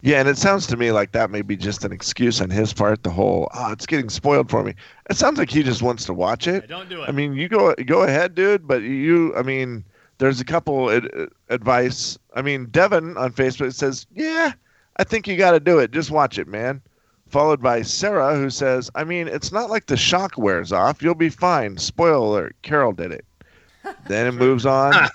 Yeah, 0.02 0.20
and 0.20 0.30
it 0.30 0.38
sounds 0.38 0.68
to 0.68 0.78
me 0.78 0.91
like 0.91 1.12
that 1.13 1.32
may 1.32 1.41
be 1.41 1.58
just 1.58 1.84
an 1.84 1.91
excuse 1.91 2.39
on 2.39 2.50
his 2.50 2.72
part. 2.72 3.02
The 3.04 3.10
whole, 3.10 3.50
oh, 3.54 3.72
it's 3.72 3.86
getting 3.88 4.10
spoiled 4.10 4.50
for 4.50 4.63
me. 4.63 4.74
It 5.10 5.18
sounds 5.18 5.39
like 5.39 5.50
he 5.50 5.63
just 5.63 5.82
wants 5.82 6.06
to 6.06 6.13
watch 6.13 6.48
it. 6.48 6.70
don't 6.70 6.88
do 6.88 7.02
it. 7.02 7.10
I 7.10 7.12
mean, 7.12 7.34
you 7.34 7.50
go 7.50 7.74
go 7.86 8.04
ahead, 8.04 8.36
dude. 8.36 8.68
But 8.68 8.84
you, 8.84 9.36
I 9.36 9.41
mean, 9.41 9.84
there's 10.17 10.39
a 10.39 10.45
couple 10.45 10.89
ad- 10.89 11.30
advice. 11.49 12.17
I 12.36 12.41
mean, 12.41 12.67
Devin 12.67 13.17
on 13.17 13.32
Facebook 13.34 13.73
says, 13.73 14.06
yeah, 14.13 14.53
I 14.97 15.03
think 15.03 15.27
you 15.27 15.38
got 15.38 15.51
to 15.51 15.60
do 15.60 15.80
it. 15.80 15.91
Just 15.91 16.12
watch 16.12 16.38
it, 16.38 16.47
man. 16.47 16.82
Followed 17.30 17.62
by 17.62 17.82
Sarah, 17.82 18.36
who 18.36 18.49
says, 18.49 18.89
I 18.95 19.03
mean, 19.03 19.27
it's 19.27 19.51
not 19.51 19.69
like 19.69 19.88
the 19.88 19.97
shock 19.97 20.38
wears 20.38 20.71
off. 20.71 21.01
You'll 21.01 21.15
be 21.15 21.30
fine. 21.30 21.77
Spoiler 21.77 22.15
alert, 22.15 22.56
Carol 22.62 22.93
did 22.93 23.12
it. 23.12 23.25
then 24.08 24.27
it 24.27 24.34
moves 24.34 24.65
on 24.65 24.93
ah. 24.95 25.10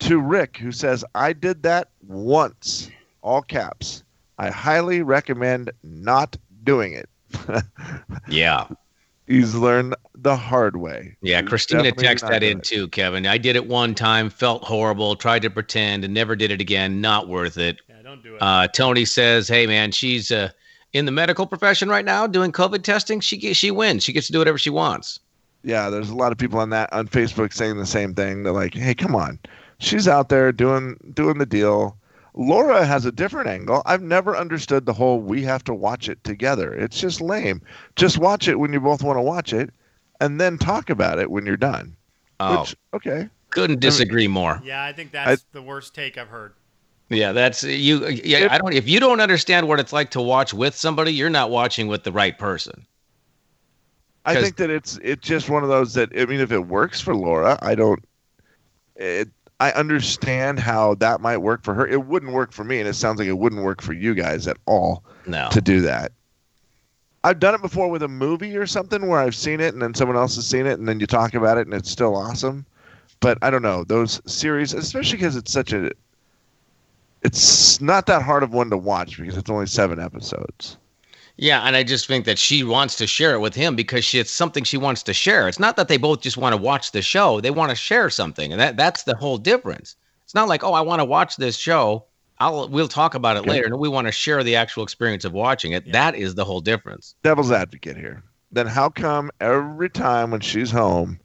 to 0.00 0.20
Rick, 0.20 0.56
who 0.56 0.72
says, 0.72 1.04
I 1.14 1.32
did 1.32 1.62
that 1.64 1.88
once, 2.06 2.90
all 3.22 3.42
caps. 3.42 4.04
I 4.38 4.50
highly 4.50 5.02
recommend 5.02 5.70
not 5.82 6.36
doing 6.64 6.92
it. 6.92 7.08
Yeah. 8.28 8.66
He's 9.26 9.54
learned 9.54 9.96
the 10.14 10.36
hard 10.36 10.76
way. 10.76 11.16
Yeah, 11.20 11.40
He's 11.40 11.48
Christina 11.48 11.82
definitely 11.82 12.06
texted 12.06 12.22
not 12.22 12.30
that 12.30 12.42
in 12.44 12.60
too, 12.60 12.88
Kevin. 12.88 13.26
I 13.26 13.38
did 13.38 13.56
it 13.56 13.66
one 13.66 13.94
time, 13.94 14.30
felt 14.30 14.62
horrible, 14.62 15.16
tried 15.16 15.42
to 15.42 15.50
pretend, 15.50 16.04
and 16.04 16.14
never 16.14 16.36
did 16.36 16.50
it 16.50 16.60
again. 16.60 17.00
Not 17.00 17.28
worth 17.28 17.58
it. 17.58 17.80
Yeah, 17.88 18.02
don't 18.02 18.22
do 18.22 18.36
it. 18.36 18.42
Uh, 18.42 18.68
Tony 18.68 19.04
says, 19.04 19.48
"Hey, 19.48 19.66
man, 19.66 19.90
she's 19.90 20.30
uh, 20.30 20.50
in 20.92 21.06
the 21.06 21.12
medical 21.12 21.46
profession 21.46 21.88
right 21.88 22.04
now 22.04 22.26
doing 22.26 22.52
COVID 22.52 22.84
testing. 22.84 23.18
She 23.20 23.36
ge- 23.36 23.56
she 23.56 23.70
wins. 23.72 24.04
She 24.04 24.12
gets 24.12 24.28
to 24.28 24.32
do 24.32 24.38
whatever 24.38 24.58
she 24.58 24.70
wants." 24.70 25.18
Yeah, 25.64 25.90
there's 25.90 26.10
a 26.10 26.14
lot 26.16 26.30
of 26.30 26.38
people 26.38 26.60
on 26.60 26.70
that 26.70 26.92
on 26.92 27.08
Facebook 27.08 27.52
saying 27.52 27.76
the 27.78 27.86
same 27.86 28.14
thing. 28.14 28.44
They're 28.44 28.52
like, 28.52 28.74
"Hey, 28.74 28.94
come 28.94 29.16
on, 29.16 29.40
she's 29.78 30.06
out 30.06 30.28
there 30.28 30.52
doing 30.52 30.96
doing 31.14 31.38
the 31.38 31.46
deal." 31.46 31.98
Laura 32.36 32.84
has 32.84 33.06
a 33.06 33.12
different 33.12 33.48
angle. 33.48 33.82
I've 33.86 34.02
never 34.02 34.36
understood 34.36 34.84
the 34.86 34.92
whole 34.92 35.20
"we 35.20 35.42
have 35.42 35.64
to 35.64 35.74
watch 35.74 36.08
it 36.08 36.22
together." 36.22 36.72
It's 36.74 37.00
just 37.00 37.20
lame. 37.20 37.62
Just 37.96 38.18
watch 38.18 38.46
it 38.46 38.58
when 38.58 38.72
you 38.72 38.80
both 38.80 39.02
want 39.02 39.16
to 39.16 39.22
watch 39.22 39.52
it, 39.52 39.70
and 40.20 40.40
then 40.40 40.58
talk 40.58 40.90
about 40.90 41.18
it 41.18 41.30
when 41.30 41.46
you're 41.46 41.56
done. 41.56 41.96
Oh, 42.38 42.60
Which, 42.60 42.76
okay, 42.94 43.28
couldn't 43.50 43.80
disagree 43.80 44.28
more. 44.28 44.60
yeah, 44.64 44.84
I 44.84 44.92
think 44.92 45.12
that's 45.12 45.46
the 45.52 45.62
worst 45.62 45.94
take 45.94 46.18
I've 46.18 46.28
heard. 46.28 46.52
Yeah, 47.08 47.32
that's 47.32 47.62
you. 47.62 48.06
Yeah, 48.08 48.48
I 48.50 48.58
don't. 48.58 48.74
If 48.74 48.88
you 48.88 49.00
don't 49.00 49.20
understand 49.20 49.68
what 49.68 49.80
it's 49.80 49.92
like 49.92 50.10
to 50.10 50.20
watch 50.20 50.52
with 50.52 50.74
somebody, 50.74 51.12
you're 51.12 51.30
not 51.30 51.50
watching 51.50 51.88
with 51.88 52.04
the 52.04 52.12
right 52.12 52.36
person. 52.36 52.86
I 54.26 54.40
think 54.42 54.56
that 54.56 54.70
it's 54.70 54.98
it's 55.02 55.26
just 55.26 55.48
one 55.48 55.62
of 55.62 55.68
those 55.68 55.94
that 55.94 56.10
I 56.18 56.26
mean, 56.26 56.40
if 56.40 56.50
it 56.50 56.66
works 56.66 57.00
for 57.00 57.14
Laura, 57.14 57.58
I 57.62 57.76
don't. 57.76 58.04
It, 58.96 59.28
I 59.58 59.70
understand 59.72 60.58
how 60.58 60.94
that 60.96 61.20
might 61.20 61.38
work 61.38 61.62
for 61.64 61.72
her. 61.74 61.86
It 61.86 62.04
wouldn't 62.06 62.32
work 62.32 62.52
for 62.52 62.62
me, 62.64 62.78
and 62.78 62.88
it 62.88 62.94
sounds 62.94 63.18
like 63.18 63.28
it 63.28 63.38
wouldn't 63.38 63.62
work 63.62 63.80
for 63.80 63.92
you 63.94 64.14
guys 64.14 64.46
at 64.46 64.58
all 64.66 65.02
No. 65.26 65.48
to 65.52 65.60
do 65.60 65.80
that. 65.82 66.12
I've 67.24 67.40
done 67.40 67.54
it 67.54 67.62
before 67.62 67.88
with 67.90 68.02
a 68.02 68.08
movie 68.08 68.56
or 68.56 68.66
something 68.66 69.08
where 69.08 69.18
I've 69.18 69.34
seen 69.34 69.60
it 69.60 69.72
and 69.74 69.82
then 69.82 69.94
someone 69.94 70.16
else 70.16 70.36
has 70.36 70.46
seen 70.46 70.66
it 70.66 70.78
and 70.78 70.86
then 70.86 71.00
you 71.00 71.06
talk 71.06 71.34
about 71.34 71.58
it 71.58 71.66
and 71.66 71.74
it's 71.74 71.90
still 71.90 72.14
awesome. 72.14 72.64
But 73.18 73.38
I 73.42 73.50
don't 73.50 73.62
know 73.62 73.82
those 73.82 74.20
series, 74.30 74.74
especially 74.74 75.16
because 75.16 75.34
it's 75.36 75.50
such 75.50 75.72
a. 75.72 75.90
It's 77.22 77.80
not 77.80 78.06
that 78.06 78.22
hard 78.22 78.42
of 78.42 78.52
one 78.52 78.70
to 78.70 78.76
watch 78.76 79.18
because 79.18 79.36
it's 79.36 79.50
only 79.50 79.66
seven 79.66 79.98
episodes. 79.98 80.76
Yeah, 81.38 81.62
and 81.62 81.76
I 81.76 81.82
just 81.82 82.06
think 82.06 82.24
that 82.24 82.38
she 82.38 82.64
wants 82.64 82.96
to 82.96 83.06
share 83.06 83.34
it 83.34 83.40
with 83.40 83.54
him 83.54 83.76
because 83.76 84.04
she, 84.04 84.18
it's 84.18 84.30
something 84.30 84.64
she 84.64 84.78
wants 84.78 85.02
to 85.04 85.12
share. 85.12 85.48
It's 85.48 85.58
not 85.58 85.76
that 85.76 85.88
they 85.88 85.98
both 85.98 86.20
just 86.22 86.38
want 86.38 86.54
to 86.54 86.56
watch 86.60 86.92
the 86.92 87.02
show; 87.02 87.40
they 87.40 87.50
want 87.50 87.70
to 87.70 87.76
share 87.76 88.08
something, 88.10 88.52
and 88.52 88.60
that 88.60 88.76
that's 88.76 89.02
the 89.02 89.14
whole 89.16 89.36
difference. 89.38 89.96
It's 90.24 90.34
not 90.34 90.48
like, 90.48 90.64
oh, 90.64 90.72
I 90.72 90.80
want 90.80 91.00
to 91.00 91.04
watch 91.04 91.36
this 91.36 91.56
show. 91.56 92.06
I'll 92.38 92.68
we'll 92.68 92.88
talk 92.88 93.14
about 93.14 93.36
it 93.36 93.44
Okay. 93.46 93.50
later. 93.50 93.68
No, 93.68 93.76
we 93.76 93.88
want 93.88 94.06
to 94.06 94.12
share 94.12 94.42
the 94.42 94.56
actual 94.56 94.82
experience 94.82 95.24
of 95.24 95.32
watching 95.32 95.72
it. 95.72 95.90
That 95.92 96.14
is 96.14 96.34
the 96.34 96.44
whole 96.44 96.60
difference. 96.60 97.14
devil's 97.22 97.52
advocate 97.52 97.96
here. 97.96 98.22
Then 98.50 98.66
how 98.66 98.88
come 98.88 99.30
every 99.40 99.90
time 99.90 100.30
when 100.30 100.40
she's 100.40 100.70
home, 100.70 101.20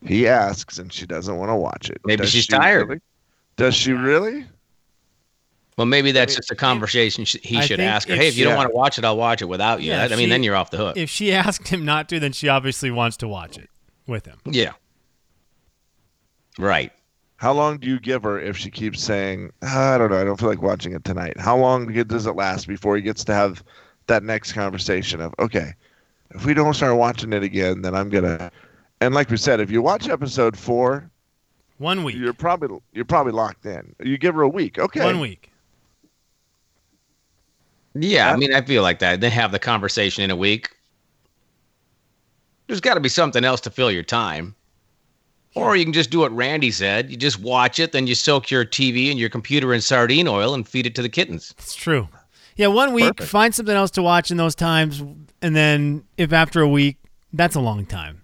he 0.00 0.26
asks 0.28 0.78
and 0.78 0.92
she 0.92 1.06
doesn't 1.06 1.36
want 1.36 1.50
to 1.50 1.56
watch 1.56 1.90
it? 1.90 2.00
Maybe 2.04 2.16
Does 2.22 2.30
she's 2.30 2.44
she 2.44 2.52
tired. 2.52 2.88
really? 2.88 3.00
Does 3.56 3.74
she 3.74 3.92
really? 3.92 4.46
Well, 5.78 5.86
maybe 5.86 6.12
that's 6.12 6.36
just 6.36 6.50
a 6.50 6.54
conversation 6.54 7.24
sh- 7.24 7.36
he 7.42 7.56
I 7.58 7.60
should 7.62 7.80
ask 7.80 8.06
her. 8.08 8.14
Hey, 8.14 8.28
if 8.28 8.34
you 8.36 8.40
she- 8.42 8.44
don't 8.44 8.56
want 8.56 8.68
to 8.70 8.74
watch 8.76 8.98
it, 8.98 9.04
I'll 9.04 9.16
watch 9.16 9.40
it 9.40 9.46
without 9.46 9.80
you. 9.82 9.90
Yeah, 9.90 9.98
That- 10.06 10.12
I 10.12 10.16
mean, 10.16 10.26
she- 10.26 10.30
then 10.30 10.42
you're 10.42 10.54
off 10.56 10.70
the 10.70 10.76
hook. 10.76 10.96
If 10.96 11.08
she 11.10 11.32
asked 11.32 11.68
him 11.68 11.84
not 11.84 12.08
to, 12.10 12.20
then 12.20 12.32
she 12.32 12.48
obviously 12.48 12.90
wants 12.90 13.16
to 13.18 13.28
watch 13.28 13.56
it 13.58 13.70
with 14.06 14.26
him. 14.26 14.38
yeah. 14.44 14.72
Right. 16.58 16.92
How 17.36 17.52
long 17.52 17.78
do 17.78 17.88
you 17.88 17.98
give 17.98 18.22
her 18.22 18.38
if 18.38 18.56
she 18.56 18.70
keeps 18.70 19.02
saying, 19.02 19.50
"Ah, 19.62 19.94
I 19.94 19.98
don't 19.98 20.10
know, 20.10 20.20
I 20.20 20.24
don't 20.24 20.38
feel 20.38 20.48
like 20.48 20.62
watching 20.62 20.92
it 20.92 21.02
tonight? 21.04 21.38
How 21.40 21.56
long 21.56 21.92
does 21.92 22.26
it 22.26 22.36
last 22.36 22.68
before 22.68 22.94
he 22.94 23.02
gets 23.02 23.24
to 23.24 23.34
have 23.34 23.64
that 24.06 24.22
next 24.22 24.52
conversation 24.52 25.20
of, 25.20 25.34
okay, 25.38 25.72
if 26.34 26.44
we 26.44 26.54
don't 26.54 26.74
start 26.74 26.96
watching 26.96 27.32
it 27.32 27.42
again, 27.42 27.82
then 27.82 27.94
I'm 27.94 28.10
gonna. 28.10 28.50
And 29.00 29.14
like 29.14 29.28
we 29.30 29.36
said, 29.36 29.58
if 29.60 29.70
you 29.70 29.82
watch 29.82 30.08
episode 30.08 30.56
four, 30.56 31.10
One 31.78 32.04
week. 32.04 32.14
you're 32.16 32.32
probably 32.32 32.78
you're 32.92 33.04
probably 33.04 33.32
locked 33.32 33.66
in. 33.66 33.94
You 34.00 34.18
give 34.18 34.34
her 34.36 34.42
a 34.42 34.48
week, 34.48 34.78
okay? 34.78 35.04
One 35.04 35.18
week. 35.18 35.50
Yeah, 37.94 38.32
I 38.32 38.36
mean, 38.36 38.54
I 38.54 38.62
feel 38.62 38.82
like 38.82 39.00
that. 39.00 39.20
They 39.20 39.30
have 39.30 39.52
the 39.52 39.58
conversation 39.58 40.24
in 40.24 40.30
a 40.30 40.36
week. 40.36 40.70
There's 42.66 42.80
got 42.80 42.94
to 42.94 43.00
be 43.00 43.08
something 43.08 43.44
else 43.44 43.60
to 43.62 43.70
fill 43.70 43.90
your 43.90 44.02
time. 44.02 44.54
Or 45.54 45.76
you 45.76 45.84
can 45.84 45.92
just 45.92 46.10
do 46.10 46.20
what 46.20 46.34
Randy 46.34 46.70
said. 46.70 47.10
You 47.10 47.18
just 47.18 47.38
watch 47.38 47.78
it, 47.78 47.92
then 47.92 48.06
you 48.06 48.14
soak 48.14 48.50
your 48.50 48.64
TV 48.64 49.10
and 49.10 49.18
your 49.18 49.28
computer 49.28 49.74
in 49.74 49.82
sardine 49.82 50.26
oil 50.26 50.54
and 50.54 50.66
feed 50.66 50.86
it 50.86 50.94
to 50.94 51.02
the 51.02 51.10
kittens. 51.10 51.54
It's 51.58 51.74
true. 51.74 52.08
Yeah, 52.56 52.68
one 52.68 52.94
week, 52.94 53.16
Perfect. 53.16 53.30
find 53.30 53.54
something 53.54 53.74
else 53.74 53.90
to 53.92 54.02
watch 54.02 54.30
in 54.30 54.36
those 54.38 54.54
times, 54.54 55.02
and 55.42 55.56
then 55.56 56.04
if 56.16 56.32
after 56.32 56.60
a 56.60 56.68
week, 56.68 56.96
that's 57.32 57.54
a 57.54 57.60
long 57.60 57.84
time. 57.84 58.21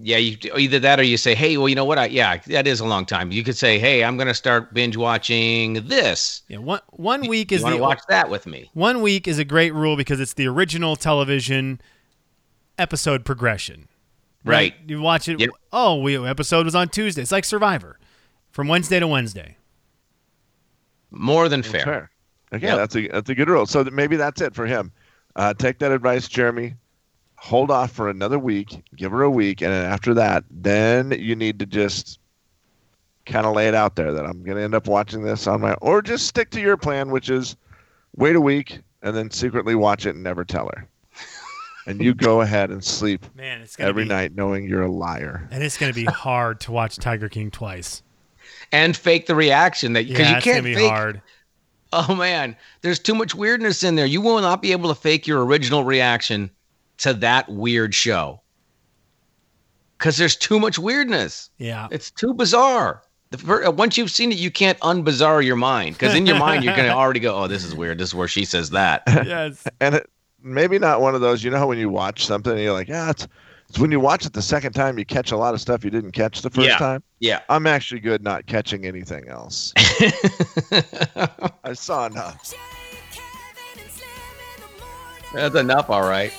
Yeah, 0.00 0.18
you 0.18 0.36
either 0.56 0.78
that 0.78 1.00
or 1.00 1.02
you 1.02 1.16
say, 1.16 1.34
"Hey, 1.34 1.56
well, 1.56 1.68
you 1.68 1.74
know 1.74 1.84
what? 1.84 1.98
I 1.98 2.06
yeah, 2.06 2.36
that 2.46 2.68
is 2.68 2.78
a 2.78 2.84
long 2.86 3.04
time." 3.04 3.32
You 3.32 3.42
could 3.42 3.56
say, 3.56 3.78
"Hey, 3.80 4.04
I'm 4.04 4.16
going 4.16 4.28
to 4.28 4.34
start 4.34 4.72
binge 4.72 4.96
watching 4.96 5.74
this." 5.88 6.42
Yeah, 6.48 6.58
one 6.58 6.80
one 6.90 7.26
week 7.26 7.50
is 7.50 7.60
you 7.60 7.64
want 7.64 7.72
the 7.74 7.78
to 7.78 7.82
watch 7.82 8.00
that 8.08 8.30
with 8.30 8.46
me? 8.46 8.70
one 8.74 9.02
week 9.02 9.26
is 9.26 9.40
a 9.40 9.44
great 9.44 9.74
rule 9.74 9.96
because 9.96 10.20
it's 10.20 10.34
the 10.34 10.46
original 10.46 10.94
television 10.94 11.80
episode 12.78 13.24
progression. 13.24 13.88
Right. 14.44 14.72
You 14.86 15.00
watch 15.02 15.26
it. 15.28 15.40
Yep. 15.40 15.50
Oh, 15.72 16.00
we 16.00 16.16
episode 16.16 16.64
was 16.64 16.76
on 16.76 16.88
Tuesday. 16.90 17.20
It's 17.22 17.32
like 17.32 17.44
Survivor, 17.44 17.98
from 18.52 18.68
Wednesday 18.68 19.00
to 19.00 19.06
Wednesday. 19.08 19.56
More 21.10 21.48
than 21.48 21.62
fair. 21.62 21.82
Fair. 21.84 22.10
Okay, 22.54 22.66
Yep. 22.66 22.76
that's 22.76 22.96
a 22.96 23.08
that's 23.08 23.30
a 23.30 23.34
good 23.34 23.48
rule. 23.48 23.66
So 23.66 23.82
that 23.82 23.92
maybe 23.92 24.16
that's 24.16 24.40
it 24.40 24.54
for 24.54 24.64
him. 24.66 24.92
Uh, 25.36 25.54
take 25.54 25.78
that 25.80 25.92
advice, 25.92 26.28
Jeremy. 26.28 26.74
Hold 27.40 27.70
off 27.70 27.92
for 27.92 28.08
another 28.08 28.38
week. 28.38 28.82
Give 28.96 29.12
her 29.12 29.22
a 29.22 29.30
week, 29.30 29.62
and 29.62 29.72
then 29.72 29.84
after 29.90 30.12
that, 30.14 30.44
then 30.50 31.12
you 31.12 31.36
need 31.36 31.58
to 31.60 31.66
just 31.66 32.18
kind 33.26 33.46
of 33.46 33.54
lay 33.54 33.68
it 33.68 33.74
out 33.74 33.94
there 33.96 34.12
that 34.12 34.24
I'm 34.24 34.42
going 34.42 34.56
to 34.56 34.62
end 34.62 34.74
up 34.74 34.86
watching 34.88 35.22
this 35.22 35.46
on 35.46 35.60
my, 35.60 35.74
or 35.74 36.02
just 36.02 36.26
stick 36.26 36.50
to 36.50 36.60
your 36.60 36.76
plan, 36.76 37.10
which 37.10 37.30
is 37.30 37.56
wait 38.16 38.34
a 38.36 38.40
week 38.40 38.80
and 39.02 39.14
then 39.16 39.30
secretly 39.30 39.74
watch 39.74 40.06
it 40.06 40.14
and 40.14 40.24
never 40.24 40.44
tell 40.44 40.68
her. 40.74 40.88
and 41.86 42.00
you 42.02 42.14
go 42.14 42.40
ahead 42.40 42.70
and 42.70 42.82
sleep 42.82 43.24
Man, 43.36 43.60
it's 43.60 43.76
gonna 43.76 43.88
every 43.88 44.04
be, 44.04 44.08
night 44.08 44.34
knowing 44.34 44.66
you're 44.66 44.82
a 44.82 44.90
liar. 44.90 45.46
and 45.50 45.62
it's 45.62 45.76
gonna 45.78 45.92
be 45.92 46.04
hard 46.04 46.60
to 46.62 46.72
watch 46.72 46.96
Tiger 46.96 47.28
King 47.28 47.50
twice. 47.50 48.02
And 48.72 48.96
fake 48.96 49.26
the 49.26 49.34
reaction 49.34 49.92
that 49.92 50.08
because 50.08 50.26
Yeah, 50.28 50.36
you 50.36 50.42
can't 50.42 50.64
be 50.64 50.74
fake. 50.74 50.88
hard. 50.90 51.22
Oh 51.92 52.14
man, 52.14 52.56
there's 52.82 52.98
too 52.98 53.14
much 53.14 53.34
weirdness 53.34 53.82
in 53.84 53.94
there. 53.94 54.06
You 54.06 54.20
will 54.20 54.40
not 54.40 54.60
be 54.60 54.72
able 54.72 54.88
to 54.92 55.00
fake 55.00 55.26
your 55.26 55.44
original 55.44 55.84
reaction 55.84 56.50
to 56.98 57.14
that 57.14 57.48
weird 57.48 57.94
show. 57.94 58.40
Cuz 59.98 60.16
there's 60.16 60.36
too 60.36 60.60
much 60.60 60.78
weirdness. 60.78 61.50
Yeah, 61.58 61.88
It's 61.90 62.10
too 62.10 62.32
bizarre. 62.34 63.02
The 63.30 63.38
fir- 63.38 63.66
uh, 63.66 63.70
once 63.70 63.98
you've 63.98 64.10
seen 64.10 64.32
it, 64.32 64.38
you 64.38 64.50
can't 64.50 64.78
unbizarre 64.80 65.44
your 65.44 65.56
mind 65.56 65.96
because 65.98 66.14
in 66.14 66.24
your 66.24 66.38
mind 66.38 66.64
you're 66.64 66.74
going 66.76 66.88
to 66.94 66.94
already 66.94 67.20
go, 67.20 67.34
"Oh, 67.36 67.46
this 67.46 67.62
is 67.64 67.74
weird. 67.74 67.98
This 67.98 68.08
is 68.10 68.14
where 68.14 68.28
she 68.28 68.44
says 68.44 68.70
that." 68.70 69.02
yes. 69.06 69.66
and 69.80 69.96
it, 69.96 70.10
maybe 70.42 70.78
not 70.78 71.00
one 71.02 71.14
of 71.14 71.20
those. 71.20 71.42
You 71.44 71.50
know 71.50 71.58
how 71.58 71.66
when 71.66 71.78
you 71.78 71.90
watch 71.90 72.24
something 72.24 72.52
and 72.52 72.62
you're 72.62 72.72
like, 72.72 72.88
yeah, 72.88 73.10
it's, 73.10 73.26
it's 73.68 73.78
when 73.78 73.90
you 73.90 74.00
watch 74.00 74.24
it 74.24 74.32
the 74.32 74.40
second 74.40 74.72
time 74.72 74.98
you 74.98 75.04
catch 75.04 75.30
a 75.30 75.36
lot 75.36 75.52
of 75.52 75.60
stuff 75.60 75.84
you 75.84 75.90
didn't 75.90 76.12
catch 76.12 76.40
the 76.40 76.48
first 76.48 76.68
Yeah. 76.68 76.78
time. 76.78 77.02
Yeah. 77.18 77.40
I'm 77.50 77.66
actually 77.66 78.00
good 78.00 78.22
not 78.22 78.46
catching 78.46 78.86
anything 78.86 79.28
else. 79.28 79.74
I 81.64 81.74
saw 81.74 82.06
enough. 82.06 82.50
Jay, 82.50 82.56
Kevin, 83.12 83.82
and 83.82 83.90
Slim 83.90 84.08
in 84.54 84.62
the 84.62 84.68
morning. 84.80 85.34
That's 85.34 85.54
enough, 85.56 85.90
all 85.90 86.08
right. 86.08 86.32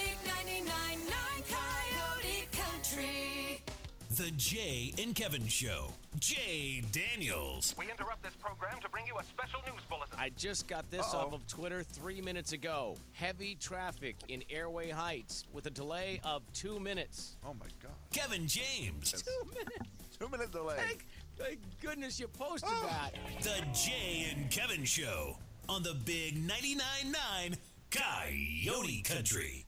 The 4.19 4.31
Jay 4.31 4.93
and 5.01 5.15
Kevin 5.15 5.47
Show. 5.47 5.93
Jay 6.19 6.83
Daniels. 6.91 7.73
We 7.77 7.89
interrupt 7.89 8.21
this 8.21 8.33
program 8.33 8.77
to 8.81 8.89
bring 8.89 9.07
you 9.07 9.17
a 9.17 9.23
special 9.23 9.61
news 9.65 9.81
bulletin. 9.89 10.17
I 10.19 10.27
just 10.35 10.67
got 10.67 10.91
this 10.91 11.13
off 11.13 11.31
of 11.31 11.47
Twitter 11.47 11.83
three 11.83 12.19
minutes 12.19 12.51
ago. 12.51 12.97
Heavy 13.13 13.55
traffic 13.55 14.17
in 14.27 14.43
Airway 14.49 14.89
Heights 14.89 15.45
with 15.53 15.67
a 15.67 15.69
delay 15.69 16.19
of 16.25 16.41
two 16.51 16.81
minutes. 16.81 17.37
Oh 17.45 17.53
my 17.53 17.67
God. 17.81 17.93
Kevin 18.11 18.45
James. 18.45 19.23
Two 19.23 19.49
minutes? 19.51 19.89
Two 20.19 20.27
minute 20.27 20.51
delay. 20.51 20.75
Thank, 20.75 21.05
thank 21.37 21.59
goodness 21.81 22.19
you 22.19 22.27
posted 22.27 22.69
oh. 22.73 22.89
that. 22.89 23.13
The 23.41 23.65
Jay 23.71 24.35
and 24.35 24.51
Kevin 24.51 24.83
Show 24.83 25.37
on 25.69 25.81
the 25.81 25.93
Big 25.93 26.45
99.9 26.45 27.55
Coyote 27.89 29.01
Country. 29.03 29.65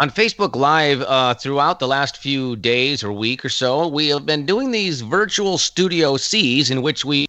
On 0.00 0.10
Facebook 0.10 0.54
Live, 0.54 1.02
uh, 1.02 1.34
throughout 1.34 1.80
the 1.80 1.88
last 1.88 2.18
few 2.18 2.54
days 2.54 3.02
or 3.02 3.12
week 3.12 3.44
or 3.44 3.48
so, 3.48 3.88
we 3.88 4.06
have 4.08 4.24
been 4.24 4.46
doing 4.46 4.70
these 4.70 5.00
virtual 5.00 5.58
Studio 5.58 6.16
Cs 6.16 6.70
in 6.70 6.82
which 6.82 7.04
we 7.04 7.26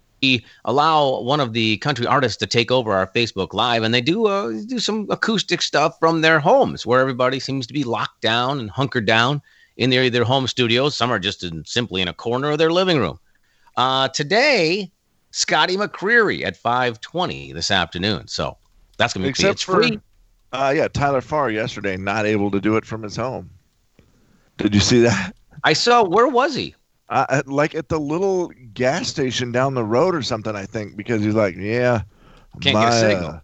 allow 0.65 1.19
one 1.21 1.39
of 1.39 1.53
the 1.53 1.77
country 1.77 2.05
artists 2.05 2.38
to 2.38 2.45
take 2.45 2.69
over 2.69 2.93
our 2.93 3.08
Facebook 3.08 3.53
Live, 3.53 3.82
and 3.82 3.91
they 3.91 4.01
do 4.01 4.27
uh, 4.27 4.51
do 4.67 4.77
some 4.77 5.08
acoustic 5.10 5.63
stuff 5.63 5.97
from 5.99 6.21
their 6.21 6.39
homes, 6.39 6.86
where 6.86 6.99
everybody 6.99 7.39
seems 7.39 7.65
to 7.65 7.73
be 7.73 7.84
locked 7.84 8.21
down 8.21 8.60
and 8.60 8.69
hunkered 8.69 9.08
down 9.08 9.41
in 9.77 9.89
their 9.89 10.08
their 10.12 10.23
home 10.23 10.45
studios. 10.45 10.95
Some 10.95 11.12
are 11.12 11.17
just 11.17 11.43
in, 11.43 11.65
simply 11.65 12.03
in 12.03 12.08
a 12.08 12.13
corner 12.13 12.51
of 12.51 12.60
their 12.60 12.71
living 12.71 12.99
room. 12.99 13.17
Uh, 13.77 14.10
today, 14.10 14.91
Scotty 15.32 15.75
McCreery 15.75 16.45
at 16.45 16.55
5:20 16.55 17.51
this 17.51 17.71
afternoon. 17.71 18.27
So 18.27 18.58
that's 18.97 19.15
gonna 19.15 19.23
be 19.23 19.29
Except 19.29 19.53
it's 19.53 19.63
for, 19.63 19.82
free. 19.82 19.99
Uh, 20.51 20.73
yeah, 20.75 20.88
Tyler 20.88 21.21
Farr 21.21 21.49
yesterday 21.49 21.97
not 21.97 22.25
able 22.25 22.51
to 22.51 22.59
do 22.59 22.75
it 22.77 22.85
from 22.85 23.03
his 23.03 23.15
home. 23.15 23.49
Did 24.57 24.73
you 24.73 24.81
see 24.81 25.01
that? 25.01 25.35
I 25.63 25.73
saw. 25.73 26.03
Where 26.03 26.27
was 26.27 26.55
he? 26.55 26.75
Uh, 27.09 27.25
at, 27.29 27.47
like 27.47 27.73
at 27.75 27.89
the 27.89 27.99
little 27.99 28.51
gas 28.73 29.07
station 29.07 29.51
down 29.51 29.73
the 29.73 29.83
road 29.83 30.13
or 30.13 30.21
something, 30.21 30.55
I 30.55 30.65
think, 30.65 30.95
because 30.95 31.23
he's 31.23 31.33
like, 31.33 31.55
yeah, 31.55 32.03
Can't 32.62 32.75
get 32.75 32.75
a 32.75 32.75
my, 32.75 32.91
signal. 32.91 33.29
uh, 33.29 33.39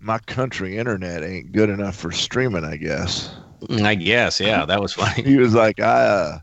my 0.00 0.18
country 0.20 0.78
internet 0.78 1.22
ain't 1.22 1.52
good 1.52 1.68
enough 1.68 1.96
for 1.96 2.12
streaming, 2.12 2.64
I 2.64 2.76
guess. 2.76 3.34
Mm, 3.62 3.82
I 3.82 3.94
guess, 3.94 4.40
yeah, 4.40 4.64
that 4.64 4.80
was 4.80 4.94
funny. 4.94 5.22
he 5.28 5.36
was 5.36 5.54
like, 5.54 5.80
I, 5.80 6.04
uh, 6.06 6.38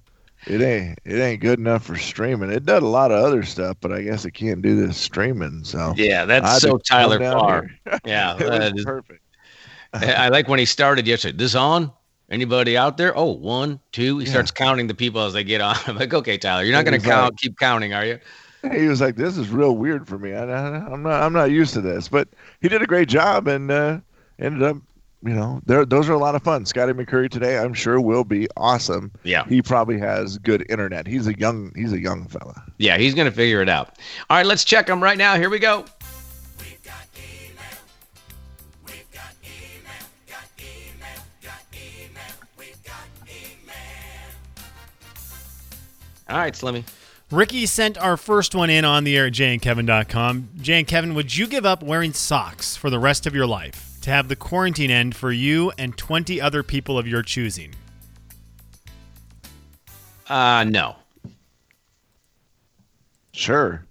it 0.46 0.62
ain't 0.62 1.00
it 1.04 1.20
ain't 1.20 1.42
good 1.42 1.58
enough 1.60 1.84
for 1.84 1.98
streaming. 1.98 2.52
It 2.52 2.66
does 2.66 2.84
a 2.84 2.88
lot 2.88 3.12
of 3.12 3.24
other 3.24 3.44
stuff, 3.44 3.78
but 3.82 3.92
I 3.92 4.04
guess 4.04 4.24
it 4.24 4.32
can't 4.32 4.62
do 4.62 4.76
this 4.76 4.98
streaming. 4.98 5.64
So 5.64 5.94
Yeah, 5.98 6.26
that's 6.26 6.46
I 6.46 6.58
so 6.60 6.78
Tyler 6.78 7.20
Farr. 7.20 7.70
Yeah, 8.06 8.36
that 8.36 8.78
is- 8.78 8.86
perfect. 8.86 9.22
I 9.94 10.30
like 10.30 10.48
when 10.48 10.60
he 10.60 10.66
started 10.66 11.08
yesterday. 11.08 11.38
This 11.38 11.56
on? 11.56 11.92
Anybody 12.30 12.76
out 12.76 12.98
there? 12.98 13.18
Oh, 13.18 13.32
one, 13.32 13.80
two. 13.94 14.18
He 14.20 14.26
Yeah. 14.26 14.32
starts 14.32 14.52
counting 14.52 14.88
the 14.88 14.94
people 14.94 15.22
as 15.22 15.34
they 15.34 15.44
get 15.46 15.62
on. 15.62 15.78
I'm 15.88 15.98
like, 15.98 16.14
okay, 16.14 16.38
Tyler, 16.38 16.64
you're 16.64 16.76
not 16.76 16.84
going 16.86 17.00
to 17.00 17.04
He's 17.04 17.08
like- 17.08 17.16
count, 17.22 17.38
keep 17.40 17.58
counting, 17.58 17.94
are 17.94 18.06
you? 18.06 18.20
He 18.74 18.88
was 18.88 19.00
like, 19.00 19.16
"This 19.16 19.38
is 19.38 19.50
real 19.50 19.78
weird 19.78 20.08
for 20.08 20.18
me. 20.18 20.34
I, 20.34 20.44
I, 20.44 20.92
I'm 20.92 21.04
not 21.04 21.22
I'm 21.24 21.32
not 21.32 21.52
used 21.52 21.74
to 21.76 21.80
this." 21.80 22.10
But 22.10 22.28
he 22.60 22.68
did 22.68 22.82
a 22.82 22.88
great 22.88 23.08
job 23.08 23.48
and 23.48 23.70
uh, 23.72 24.00
ended 24.40 24.64
up, 24.64 24.78
you 25.24 25.34
know, 25.36 25.62
there 25.68 25.86
those 25.86 26.10
are 26.10 26.14
a 26.14 26.18
lot 26.18 26.34
of 26.36 26.42
fun. 26.44 26.66
Scotty 26.66 26.92
McCreery 26.92 27.30
today, 27.30 27.60
I'm 27.60 27.74
sure, 27.76 28.02
will 28.02 28.24
be 28.24 28.48
awesome. 28.58 29.12
Yeah, 29.24 29.46
He 29.46 29.62
probably 29.62 30.00
has 30.00 30.40
good 30.40 30.66
internet. 30.70 31.06
He's 31.08 31.28
a 31.28 31.38
young 31.38 31.72
he's 31.76 31.94
a 31.94 32.00
young 32.00 32.28
fella. 32.28 32.62
yeah, 32.80 32.98
he's 32.98 33.14
going 33.14 33.30
to 33.30 33.34
figure 33.36 33.62
it 33.62 33.70
out. 33.70 34.00
All 34.30 34.36
right, 34.38 34.46
let's 34.46 34.66
check 34.66 34.90
him 34.90 35.02
right 35.02 35.20
now. 35.20 35.36
Here 35.38 35.52
we 35.52 35.60
go. 35.60 35.86
All 46.30 46.38
right, 46.38 46.54
Slimmy. 46.54 46.84
Ricky 47.30 47.66
sent 47.66 47.98
our 47.98 48.16
first 48.16 48.56
one 48.56 48.70
in 48.70 48.86
on 48.86 49.04
the 49.04 49.18
air 49.18 49.28
at 49.28 49.34
jayandkevin.com. 49.34 50.50
Jay 50.62 50.80
and 50.80 50.88
Kevin, 50.88 51.14
would 51.14 51.36
you 51.36 51.46
give 51.46 51.66
up 51.66 51.84
wearing 51.84 52.14
socks 52.14 52.78
for 52.78 52.90
the 52.90 53.00
rest 53.00 53.26
of 53.26 53.36
your 53.36 53.46
life 53.48 53.98
to 54.02 54.10
have 54.10 54.30
the 54.30 54.36
quarantine 54.36 54.90
end 54.92 55.14
for 55.16 55.32
you 55.32 55.72
and 55.78 55.98
20 55.98 56.40
other 56.40 56.64
people 56.64 56.98
of 56.98 57.06
your 57.06 57.22
choosing? 57.22 57.74
Uh, 60.30 60.64
no. 60.68 60.96
Sure. 63.34 63.86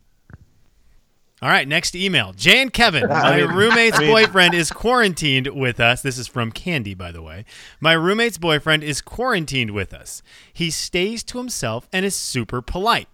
All 1.42 1.50
right, 1.50 1.68
next 1.68 1.94
email. 1.94 2.32
Jay 2.32 2.62
and 2.62 2.72
Kevin, 2.72 3.06
my 3.08 3.40
roommate's 3.40 3.98
boyfriend 3.98 4.54
is 4.54 4.70
quarantined 4.70 5.48
with 5.48 5.80
us. 5.80 6.00
This 6.00 6.16
is 6.16 6.26
from 6.26 6.50
Candy, 6.50 6.94
by 6.94 7.12
the 7.12 7.20
way. 7.20 7.44
My 7.78 7.92
roommate's 7.92 8.38
boyfriend 8.38 8.82
is 8.82 9.02
quarantined 9.02 9.72
with 9.72 9.92
us. 9.92 10.22
He 10.50 10.70
stays 10.70 11.22
to 11.24 11.38
himself 11.38 11.88
and 11.92 12.06
is 12.06 12.16
super 12.16 12.62
polite. 12.62 13.08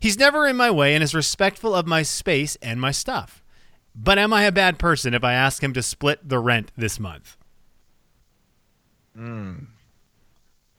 He's 0.00 0.18
never 0.18 0.46
in 0.46 0.56
my 0.56 0.70
way 0.70 0.94
and 0.94 1.04
is 1.04 1.14
respectful 1.14 1.74
of 1.74 1.86
my 1.86 2.02
space 2.02 2.56
and 2.56 2.80
my 2.80 2.90
stuff. 2.90 3.44
But 3.94 4.18
am 4.18 4.32
I 4.32 4.42
a 4.42 4.52
bad 4.52 4.78
person 4.78 5.14
if 5.14 5.22
I 5.22 5.32
ask 5.32 5.62
him 5.62 5.72
to 5.74 5.82
split 5.82 6.28
the 6.28 6.38
rent 6.38 6.72
this 6.76 6.98
month? 6.98 7.36
Mm. 9.16 9.66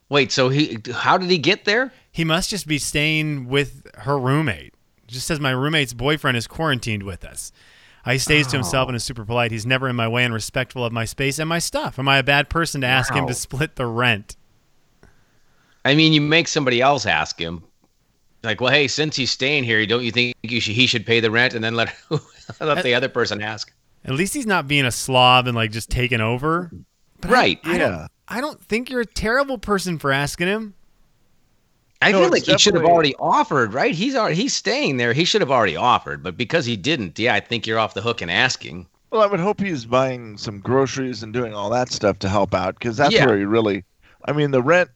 Wait, 0.10 0.32
so 0.32 0.50
he? 0.50 0.80
How 0.94 1.18
did 1.18 1.30
he 1.30 1.38
get 1.38 1.66
there? 1.66 1.92
He 2.12 2.24
must 2.24 2.50
just 2.50 2.68
be 2.68 2.78
staying 2.78 3.48
with 3.48 3.88
her 4.00 4.18
roommate. 4.18 4.74
Just 5.10 5.28
says 5.28 5.40
my 5.40 5.52
roommate's 5.52 5.94
boyfriend 5.94 6.38
is 6.38 6.48
quarantined 6.48 7.04
with 7.04 7.26
us. 7.26 7.52
He 8.06 8.18
stays 8.18 8.48
to 8.48 8.56
himself 8.58 8.88
and 8.88 8.96
is 8.96 9.04
super 9.04 9.26
polite. 9.26 9.52
He's 9.52 9.66
never 9.66 9.88
in 9.90 9.96
my 9.96 10.08
way 10.08 10.24
and 10.24 10.34
respectful 10.34 10.84
of 10.86 10.92
my 10.94 11.06
space 11.06 11.38
and 11.38 11.48
my 11.50 11.60
stuff. 11.60 12.00
Am 12.00 12.08
I 12.08 12.18
a 12.18 12.24
bad 12.24 12.50
person 12.50 12.82
to 12.82 12.88
ask 12.88 13.14
him 13.14 13.28
to 13.28 13.34
split 13.34 13.76
the 13.76 13.86
rent? 13.86 14.36
I 15.86 15.96
mean, 15.96 16.14
you 16.14 16.22
make 16.22 16.48
somebody 16.48 16.82
else 16.82 17.06
ask 17.06 17.40
him. 17.40 17.64
Like, 18.44 18.62
well, 18.62 18.72
hey, 18.72 18.88
since 18.88 19.16
he's 19.16 19.32
staying 19.32 19.64
here, 19.66 19.86
don't 19.86 20.04
you 20.04 20.12
think 20.12 20.36
you 20.44 20.60
should, 20.62 20.74
he 20.76 20.88
should 20.88 21.06
pay 21.06 21.20
the 21.20 21.30
rent 21.30 21.54
and 21.54 21.64
then 21.64 21.76
let 21.76 21.94
let 22.62 22.84
the 22.84 22.94
other 22.96 23.10
person 23.10 23.42
ask? 23.42 23.72
At 24.06 24.14
least 24.14 24.34
he's 24.34 24.46
not 24.48 24.68
being 24.68 24.86
a 24.86 24.92
slob 24.92 25.46
and 25.48 25.56
like 25.56 25.72
just 25.72 25.90
taking 25.90 26.22
over. 26.22 26.72
But 27.22 27.30
I- 27.32 27.34
Right. 27.34 27.60
I, 27.66 27.72
Yeah. 27.78 27.78
don't, 27.90 28.08
I 28.30 28.42
don't 28.42 28.62
think 28.64 28.90
you're 28.90 29.02
a 29.02 29.06
terrible 29.06 29.58
person 29.58 30.00
for 30.00 30.12
asking 30.12 30.48
him. 30.48 30.74
I 32.02 32.12
No, 32.12 32.22
feel 32.22 32.30
like 32.30 32.44
he 32.44 32.58
should 32.58 32.76
have 32.76 32.86
already 32.86 33.14
offered, 33.20 33.74
right? 33.74 33.94
He's 33.94 34.16
already 34.16 34.36
he's 34.36 34.54
staying 34.54 34.98
there. 34.98 35.14
He 35.14 35.26
should 35.26 35.42
have 35.42 35.52
already 35.52 35.76
offered, 35.76 36.24
but 36.24 36.38
because 36.38 36.66
he 36.66 36.78
didn't, 36.78 37.20
yeah, 37.20 37.34
I 37.36 37.40
think 37.42 37.68
you're 37.68 37.80
off 37.80 37.94
the 37.94 38.02
hook 38.02 38.22
in 38.22 38.30
asking. 38.30 38.88
Well, 39.12 39.22
I 39.22 39.26
would 39.26 39.40
hope 39.40 39.60
he's 39.60 39.86
buying 39.86 40.38
some 40.38 40.60
groceries 40.60 41.24
and 41.24 41.34
doing 41.34 41.54
all 41.54 41.70
that 41.72 41.92
stuff 41.92 42.20
to 42.20 42.30
help 42.30 42.54
out 42.54 42.76
because 42.76 42.98
that's 42.98 43.14
Yeah. 43.14 43.26
where 43.26 43.38
he 43.38 43.46
really. 43.46 43.84
I 44.26 44.34
mean, 44.34 44.52
the 44.52 44.62
rent, 44.62 44.90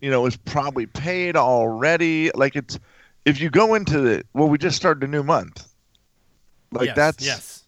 you 0.00 0.10
know, 0.10 0.26
is 0.26 0.36
probably 0.36 0.86
paid 0.86 1.36
already. 1.36 2.30
Like 2.34 2.56
it's, 2.56 2.78
if 3.24 3.40
you 3.40 3.50
go 3.50 3.74
into 3.74 4.00
the 4.00 4.24
well, 4.34 4.48
we 4.48 4.58
just 4.58 4.76
started 4.76 5.02
a 5.04 5.08
new 5.10 5.22
month. 5.22 5.66
Like 6.72 6.94
yes, 6.94 6.96
that's 6.96 7.24
yes. 7.24 7.64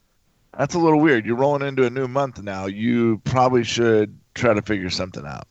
that's 0.56 0.74
a 0.74 0.78
little 0.78 1.00
weird. 1.00 1.24
You're 1.26 1.36
rolling 1.36 1.66
into 1.66 1.84
a 1.86 1.90
new 1.90 2.08
month 2.08 2.42
now. 2.42 2.66
You 2.66 3.20
probably 3.24 3.64
should 3.64 4.18
try 4.34 4.54
to 4.54 4.62
figure 4.62 4.90
something 4.90 5.26
out. 5.26 5.46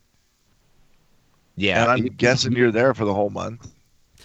Yeah, 1.58 1.84
and 1.84 1.92
I'm 1.92 2.06
guessing 2.16 2.54
you're 2.54 2.72
there 2.72 2.94
for 2.94 3.06
the 3.06 3.14
whole 3.14 3.30
month. 3.30 3.72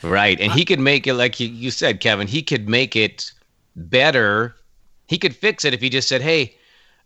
Right. 0.03 0.41
And 0.41 0.53
he 0.53 0.65
could 0.65 0.81
make 0.81 1.07
it 1.07 1.15
like 1.15 1.39
you, 1.41 1.71
said, 1.71 2.01
Kevin, 2.01 2.27
he 2.27 2.43
could 2.43 2.69
make 2.69 2.97
it 2.97 3.33
better. 3.77 4.55
He 5.09 5.19
could 5.19 5.37
fix 5.37 5.65
it 5.65 5.75
if 5.75 5.81
he 5.81 5.91
just 5.91 6.09
said, 6.09 6.23
Hey, 6.23 6.57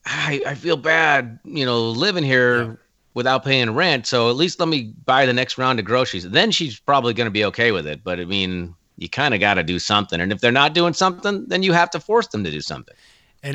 I, 0.07 0.41
I 0.47 0.55
feel 0.55 0.77
bad, 0.77 1.39
you 1.45 1.65
know, 1.65 1.91
living 1.91 2.25
here 2.25 2.79
without 3.15 3.45
paying 3.45 3.71
rent. 3.75 4.07
So 4.07 4.29
at 4.29 4.37
least 4.37 4.61
let 4.61 4.69
me 4.69 4.93
buy 5.05 5.25
the 5.25 5.33
next 5.33 5.57
round 5.57 5.79
of 5.79 5.85
groceries. 5.85 6.29
Then 6.29 6.51
she's 6.51 6.79
probably 6.79 7.15
going 7.15 7.27
to 7.27 7.33
be 7.33 7.45
okay 7.47 7.73
with 7.73 7.87
it. 7.87 8.05
But 8.05 8.21
I 8.21 8.25
mean, 8.25 8.75
you 8.99 9.09
kind 9.09 9.35
of 9.35 9.41
got 9.41 9.55
to 9.55 9.63
do 9.63 9.79
something. 9.79 10.21
And 10.21 10.31
if 10.33 10.41
they're 10.41 10.53
not 10.53 10.75
doing 10.75 10.93
something, 10.93 11.47
then 11.47 11.63
you 11.63 11.73
have 11.73 11.91
to 11.91 12.01
force 12.01 12.27
them 12.29 12.45
to 12.45 12.51
do 12.51 12.61
something, 12.61 12.95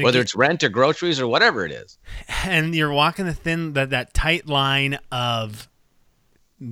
whether 0.01 0.19
it's 0.19 0.35
rent 0.35 0.63
or 0.63 0.69
groceries 0.69 1.19
or 1.19 1.27
whatever 1.27 1.65
it 1.65 1.71
is. 1.71 1.97
and 2.43 2.73
you're 2.73 2.91
walking 2.91 3.25
the 3.25 3.33
thin 3.33 3.73
that 3.73 3.91
that 3.91 4.13
tight 4.13 4.47
line 4.47 4.97
of 5.11 5.69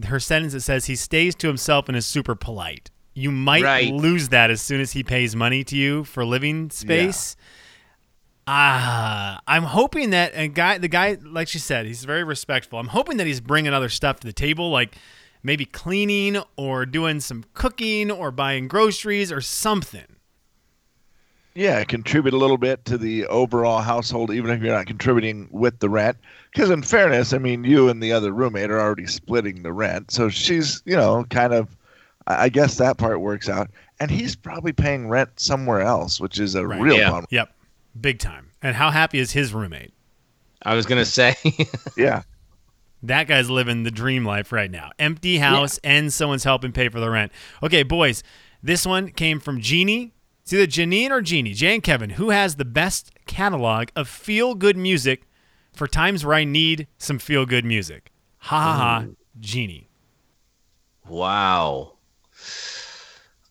her 0.07 0.19
sentence 0.19 0.53
that 0.53 0.61
says 0.61 0.85
he 0.85 0.95
stays 0.95 1.35
to 1.35 1.47
himself 1.47 1.87
and 1.87 1.95
is 1.97 2.05
super 2.05 2.35
polite. 2.35 2.91
You 3.13 3.31
might 3.31 3.63
Right. 3.63 3.91
lose 3.93 4.29
that 4.29 4.51
as 4.51 4.61
soon 4.61 4.79
as 4.81 4.91
he 4.91 5.03
pays 5.03 5.35
money 5.35 5.63
to 5.63 5.75
you 5.75 6.03
for 6.03 6.23
living 6.25 6.69
space. 6.69 7.35
Ah, 8.49 9.39
I'm 9.45 9.63
hoping 9.63 10.11
that 10.11 10.31
a 10.33 10.47
guy, 10.47 10.77
the 10.77 10.87
guy, 10.87 11.17
like 11.21 11.47
she 11.49 11.59
said, 11.59 11.85
he's 11.85 12.05
very 12.05 12.23
respectful. 12.23 12.79
I'm 12.79 12.87
hoping 12.87 13.17
that 13.17 13.27
he's 13.27 13.41
bringing 13.41 13.73
other 13.73 13.89
stuff 13.89 14.21
to 14.21 14.27
the 14.27 14.31
table, 14.33 14.69
like 14.71 14.95
maybe 15.43 15.65
cleaning 15.65 16.41
or 16.55 16.85
doing 16.85 17.19
some 17.19 17.43
cooking 17.53 18.09
or 18.09 18.31
buying 18.31 18.67
groceries 18.67 19.31
or 19.31 19.41
something. 19.41 20.05
Yeah, 21.57 21.83
contribute 21.85 22.35
a 22.35 22.37
little 22.37 22.57
bit 22.59 22.85
to 22.85 22.99
the 22.99 23.25
overall 23.25 23.79
household, 23.81 24.29
even 24.31 24.51
if 24.51 24.61
you're 24.61 24.75
not 24.75 24.85
contributing 24.85 25.47
with 25.49 25.79
the 25.79 25.89
rent. 25.89 26.15
Because 26.53 26.69
in 26.69 26.83
fairness, 26.83 27.33
I 27.33 27.39
mean, 27.39 27.63
you 27.63 27.89
and 27.89 28.01
the 28.01 28.11
other 28.11 28.31
roommate 28.31 28.69
are 28.69 28.79
already 28.79 29.07
splitting 29.07 29.63
the 29.63 29.73
rent, 29.73 30.11
so 30.11 30.29
she's, 30.29 30.83
you 30.85 30.95
know, 30.95 31.25
kind 31.31 31.53
of. 31.53 31.75
I 32.27 32.43
I 32.43 32.49
guess 32.49 32.77
that 32.77 32.97
part 32.97 33.21
works 33.21 33.49
out, 33.49 33.71
and 33.99 34.11
he's 34.11 34.35
probably 34.35 34.71
paying 34.71 35.07
rent 35.09 35.39
somewhere 35.39 35.81
else, 35.81 36.19
which 36.19 36.39
is 36.39 36.53
a 36.55 36.67
Right. 36.67 36.79
real 36.79 36.97
Yeah. 36.97 37.09
bummer. 37.09 37.25
Yep, 37.31 37.49
big 38.01 38.19
time. 38.19 38.51
And 38.61 38.75
how 38.75 38.91
happy 38.91 39.17
is 39.17 39.31
his 39.31 39.51
roommate? 39.53 39.93
I 40.63 40.75
was 40.75 40.85
going 40.85 40.99
to 41.03 41.09
say, 41.09 41.35
Yeah, 41.97 42.21
That 43.03 43.27
guy's 43.27 43.49
living 43.49 43.81
the 43.83 43.91
dream 43.91 44.25
life 44.25 44.51
right 44.51 44.69
now. 44.69 44.91
Empty 44.99 45.37
house 45.37 45.79
and 45.83 46.11
someone's 46.13 46.43
helping 46.43 46.71
pay 46.71 46.89
for 46.89 46.99
the 46.99 47.09
rent. 47.09 47.31
Okay, 47.63 47.81
boys, 47.83 48.21
this 48.61 48.85
one 48.85 49.09
came 49.09 49.39
from 49.39 49.59
Jeannie. 49.61 50.13
It's 50.47 50.53
either 50.53 50.65
Janine 50.65 51.09
or 51.09 51.19
Jeannie. 51.19 51.51
Jay 51.51 51.73
and 51.73 51.83
Kevin, 51.83 52.11
who 52.11 52.29
has 52.29 52.55
the 52.55 52.63
best 52.63 53.11
catalog 53.25 53.89
of 53.97 54.07
feel 54.07 54.55
good 54.55 54.77
music 54.77 55.23
for 55.73 55.89
times 55.89 56.23
where 56.25 56.35
I 56.35 56.45
need 56.45 56.87
some 56.97 57.19
feel 57.19 57.45
good 57.45 57.65
music? 57.65 58.13
Ha 58.37 58.57
ha 58.57 58.73
ha, 58.77 59.01
mm. 59.05 59.15
Jeannie. 59.41 59.89
wow. 61.05 61.91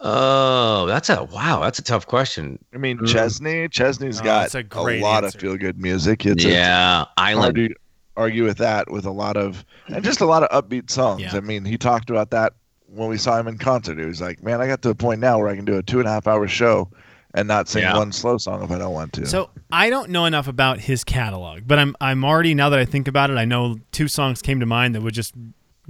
Oh, 0.01 0.87
that's 0.87 1.11
a 1.11 1.25
wow. 1.25 1.61
That's 1.61 1.79
a 1.79 1.83
tough 1.83 2.07
question. 2.07 2.59
I 2.73 2.79
mean, 2.79 2.97
mm. 2.97 3.07
Chesney. 3.07 3.69
Chesney's 3.69 4.23
Oh, 4.23 4.25
got 4.25 4.41
that's 4.45 4.55
a 4.55 4.59
a, 4.61 4.63
great 4.63 5.03
lot 5.03 5.23
answer. 5.23 5.37
of 5.37 5.43
feel 5.43 5.57
good 5.59 5.79
music. 5.79 6.25
It's 6.25 6.45
yeah, 6.45 7.01
hard 7.01 7.09
Island. 7.19 7.57
to 7.57 7.75
argue 8.17 8.45
with 8.45 8.57
that 8.57 8.91
with 8.91 9.05
a 9.05 9.11
lot 9.11 9.37
of 9.37 9.67
and 9.89 10.03
just 10.03 10.23
a 10.23 10.27
lot 10.27 10.43
of 10.45 10.65
upbeat 10.65 10.89
songs. 10.89 11.21
Yeah. 11.21 11.37
I 11.37 11.41
mean, 11.41 11.67
he 11.67 11.77
talked 11.77 12.09
about 12.09 12.31
that 12.31 12.55
when 12.89 13.09
we 13.09 13.17
saw 13.19 13.39
him 13.39 13.49
in 13.49 13.59
concert. 13.59 13.99
He 13.99 14.05
was 14.05 14.21
like, 14.21 14.43
"Man, 14.43 14.61
I 14.61 14.67
got 14.67 14.83
to 14.83 14.91
a 14.91 14.95
point 14.95 15.21
now 15.21 15.39
where 15.39 15.49
I 15.49 15.57
can 15.57 15.65
do 15.65 15.77
a 15.77 15.83
two 15.83 15.99
and 15.99 16.09
a 16.09 16.11
half 16.11 16.27
hour 16.27 16.47
show 16.49 16.89
and 17.35 17.49
not 17.49 17.69
sing 17.69 17.83
Yeah. 17.83 17.97
one 17.97 18.13
slow 18.13 18.39
song 18.39 18.63
if 18.63 18.71
I 18.71 18.79
don't 18.79 18.93
want 18.95 19.13
to." 19.15 19.27
So 19.27 19.51
I 19.71 19.91
don't 19.91 20.11
know 20.11 20.25
enough 20.25 20.49
about 20.49 20.81
his 20.81 21.05
catalog, 21.05 21.63
but 21.67 21.79
I'm 21.79 21.95
I'm 22.01 22.25
already 22.25 22.55
now 22.55 22.69
that 22.71 22.79
I 22.79 22.85
think 22.85 23.09
about 23.09 23.31
it, 23.31 23.37
I 23.37 23.45
know 23.45 23.77
two 23.93 24.09
songs 24.09 24.41
came 24.43 24.61
to 24.61 24.67
mind 24.67 24.95
that 24.95 25.03
would 25.03 25.15
just 25.15 25.35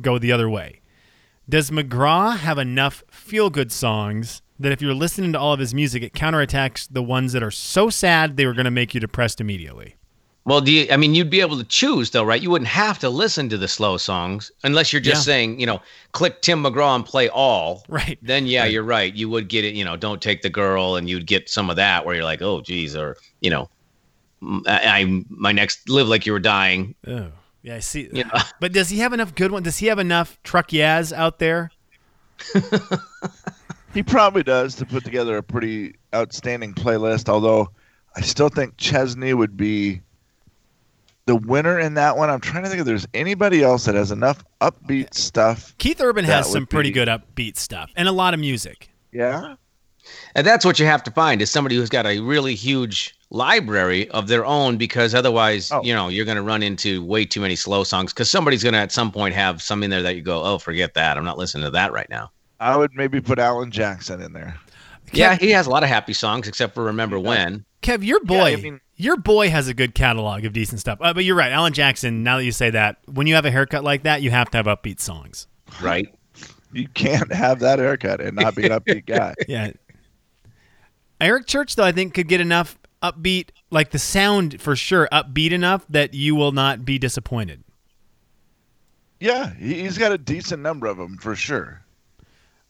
go 0.00 0.18
the 0.18 0.32
other 0.32 0.48
way. 0.48 0.80
Does 1.48 1.70
McGraw 1.70 2.36
have 2.36 2.58
enough 2.58 3.04
feel 3.10 3.50
good 3.50 3.70
songs 3.70 4.42
that 4.58 4.72
if 4.72 4.82
you're 4.82 4.94
listening 4.94 5.32
to 5.32 5.38
all 5.38 5.52
of 5.52 5.60
his 5.60 5.72
music, 5.74 6.02
it 6.02 6.12
counterattacks 6.12 6.88
the 6.90 7.02
ones 7.02 7.32
that 7.34 7.42
are 7.42 7.50
so 7.52 7.88
sad 7.90 8.36
they 8.36 8.46
were 8.46 8.54
going 8.54 8.64
to 8.64 8.70
make 8.70 8.94
you 8.94 9.00
depressed 9.00 9.40
immediately? 9.40 9.94
Well, 10.46 10.60
do 10.60 10.70
you? 10.72 10.86
I 10.92 10.96
mean, 10.96 11.14
you'd 11.16 11.28
be 11.28 11.40
able 11.40 11.58
to 11.58 11.64
choose 11.64 12.12
though, 12.12 12.22
right? 12.22 12.40
You 12.40 12.50
wouldn't 12.50 12.68
have 12.68 13.00
to 13.00 13.10
listen 13.10 13.48
to 13.48 13.58
the 13.58 13.66
slow 13.66 13.96
songs 13.96 14.50
unless 14.62 14.92
you're 14.92 15.02
just 15.02 15.26
Yeah. 15.26 15.32
saying, 15.32 15.58
you 15.60 15.66
know, 15.66 15.80
click 16.12 16.40
Tim 16.40 16.62
McGraw 16.62 16.94
and 16.94 17.04
play 17.04 17.28
all. 17.28 17.84
Right. 17.88 18.16
Then 18.22 18.46
yeah, 18.46 18.64
you're 18.64 18.84
right. 18.84 19.12
You 19.12 19.28
would 19.28 19.48
get 19.48 19.64
it. 19.64 19.74
You 19.74 19.84
know, 19.84 19.96
don't 19.96 20.22
take 20.22 20.42
the 20.42 20.48
girl, 20.48 20.94
and 20.94 21.10
you'd 21.10 21.26
get 21.26 21.50
some 21.50 21.68
of 21.68 21.74
that 21.76 22.06
where 22.06 22.14
you're 22.14 22.24
like, 22.24 22.42
oh, 22.42 22.60
geez, 22.60 22.94
or 22.94 23.16
you 23.40 23.50
know, 23.50 23.68
I, 24.68 25.00
I 25.00 25.24
my 25.28 25.50
next 25.50 25.88
live 25.88 26.06
like 26.06 26.26
you 26.26 26.32
were 26.32 26.38
dying. 26.38 26.94
Oh, 27.08 27.32
yeah, 27.62 27.74
I 27.74 27.80
see. 27.80 28.08
Yeah. 28.12 28.30
But 28.60 28.72
does 28.72 28.88
he 28.88 28.98
have 28.98 29.12
enough 29.12 29.34
good 29.34 29.50
ones? 29.50 29.64
Does 29.64 29.78
he 29.78 29.88
have 29.88 29.98
enough 29.98 30.40
Truck 30.44 30.72
Yeah 30.72 31.02
out 31.16 31.40
there? 31.40 31.72
he 33.94 34.02
probably 34.02 34.44
does 34.44 34.76
to 34.76 34.86
put 34.86 35.04
together 35.04 35.36
a 35.38 35.42
pretty 35.42 35.96
outstanding 36.14 36.72
playlist. 36.74 37.28
Although 37.28 37.70
I 38.14 38.20
still 38.20 38.48
think 38.48 38.76
Chesney 38.76 39.34
would 39.34 39.56
be 39.56 40.02
the 41.26 41.36
winner 41.36 41.78
in 41.78 41.94
that 41.94 42.16
one. 42.16 42.30
I'm 42.30 42.40
trying 42.40 42.62
to 42.64 42.68
think 42.68 42.80
if 42.80 42.86
there's 42.86 43.06
anybody 43.14 43.62
else 43.62 43.84
that 43.84 43.94
has 43.94 44.10
enough 44.10 44.44
upbeat 44.60 45.14
stuff. 45.14 45.74
Keith 45.78 46.00
Urban 46.00 46.24
has 46.24 46.50
some 46.50 46.66
pretty 46.66 46.90
be- 46.90 46.94
good 46.94 47.08
upbeat 47.08 47.56
stuff 47.56 47.90
and 47.96 48.08
a 48.08 48.12
lot 48.12 48.32
of 48.34 48.40
music. 48.40 48.90
Yeah. 49.12 49.56
And 50.36 50.46
that's 50.46 50.64
what 50.64 50.78
you 50.78 50.86
have 50.86 51.02
to 51.04 51.10
find 51.10 51.42
is 51.42 51.50
somebody 51.50 51.74
who's 51.74 51.88
got 51.88 52.06
a 52.06 52.20
really 52.20 52.54
huge 52.54 53.16
library 53.30 54.08
of 54.10 54.28
their 54.28 54.44
own 54.46 54.76
because 54.76 55.16
otherwise, 55.16 55.72
Oh. 55.72 55.82
you 55.82 55.92
know, 55.92 56.08
you're 56.08 56.24
going 56.24 56.36
to 56.36 56.42
run 56.42 56.62
into 56.62 57.04
way 57.04 57.24
too 57.24 57.40
many 57.40 57.56
slow 57.56 57.82
songs 57.82 58.12
because 58.12 58.30
somebody's 58.30 58.62
going 58.62 58.74
to 58.74 58.78
at 58.78 58.92
some 58.92 59.10
point 59.10 59.34
have 59.34 59.60
some 59.60 59.82
in 59.82 59.90
there 59.90 60.02
that 60.02 60.14
you 60.14 60.22
go, 60.22 60.42
oh, 60.44 60.58
forget 60.58 60.94
that. 60.94 61.18
I'm 61.18 61.24
not 61.24 61.38
listening 61.38 61.64
to 61.64 61.70
that 61.72 61.92
right 61.92 62.08
now. 62.08 62.30
I 62.60 62.76
would 62.76 62.92
maybe 62.94 63.20
put 63.20 63.40
Alan 63.40 63.72
Jackson 63.72 64.22
in 64.22 64.32
there. 64.32 64.56
Yeah, 65.12 65.34
he 65.36 65.50
has 65.50 65.66
a 65.66 65.70
lot 65.70 65.82
of 65.82 65.88
happy 65.88 66.12
songs 66.12 66.46
except 66.46 66.74
for 66.74 66.84
Remember 66.84 67.18
When. 67.18 67.64
Kev, 67.82 68.04
your 68.04 68.20
Yeah, 68.28 68.42
I 68.44 68.54
boy, 68.56 68.62
mean- 68.62 68.80
your 68.96 69.16
boy 69.16 69.50
has 69.50 69.68
a 69.68 69.74
good 69.74 69.94
catalog 69.94 70.44
of 70.44 70.52
decent 70.52 70.80
stuff. 70.80 70.98
Uh, 71.00 71.12
but 71.14 71.24
you're 71.24 71.36
right, 71.36 71.52
Alan 71.52 71.72
Jackson. 71.72 72.22
Now 72.22 72.38
that 72.38 72.44
you 72.44 72.52
say 72.52 72.70
that, 72.70 72.96
when 73.06 73.26
you 73.26 73.34
have 73.34 73.44
a 73.44 73.50
haircut 73.50 73.84
like 73.84 74.02
that, 74.04 74.22
you 74.22 74.30
have 74.30 74.50
to 74.50 74.56
have 74.58 74.66
upbeat 74.66 75.00
songs. 75.00 75.46
Right. 75.82 76.08
You 76.72 76.88
can't 76.88 77.32
have 77.32 77.60
that 77.60 77.78
haircut 77.78 78.20
and 78.20 78.36
not 78.36 78.54
be 78.54 78.64
an 78.66 78.72
upbeat 78.72 79.06
guy. 79.06 79.34
Yeah. 79.48 79.72
Eric 81.20 81.46
Church, 81.46 81.76
though, 81.76 81.84
I 81.84 81.92
think 81.92 82.12
could 82.12 82.28
get 82.28 82.40
enough 82.42 82.78
upbeat, 83.02 83.48
like 83.70 83.90
the 83.90 83.98
sound 83.98 84.60
for 84.60 84.76
sure, 84.76 85.08
upbeat 85.10 85.50
enough 85.52 85.86
that 85.88 86.12
you 86.12 86.34
will 86.34 86.52
not 86.52 86.84
be 86.84 86.98
disappointed. 86.98 87.64
Yeah, 89.20 89.54
he- 89.54 89.80
he's 89.82 89.96
got 89.96 90.12
a 90.12 90.18
decent 90.18 90.62
number 90.62 90.86
of 90.86 90.98
them 90.98 91.16
for 91.16 91.34
sure. 91.34 91.82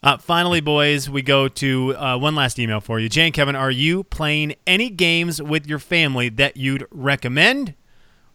Uh, 0.06 0.16
finally, 0.16 0.60
boys, 0.60 1.10
we 1.10 1.20
go 1.20 1.48
to 1.48 1.92
uh, 1.96 2.16
one 2.16 2.36
last 2.36 2.60
email 2.60 2.80
for 2.80 3.00
you. 3.00 3.08
Jay 3.08 3.24
and 3.24 3.34
Kevin, 3.34 3.56
are 3.56 3.72
you 3.72 4.04
playing 4.04 4.54
any 4.64 4.88
games 4.88 5.42
with 5.42 5.66
your 5.66 5.80
family 5.80 6.28
that 6.28 6.56
you'd 6.56 6.86
recommend? 6.92 7.74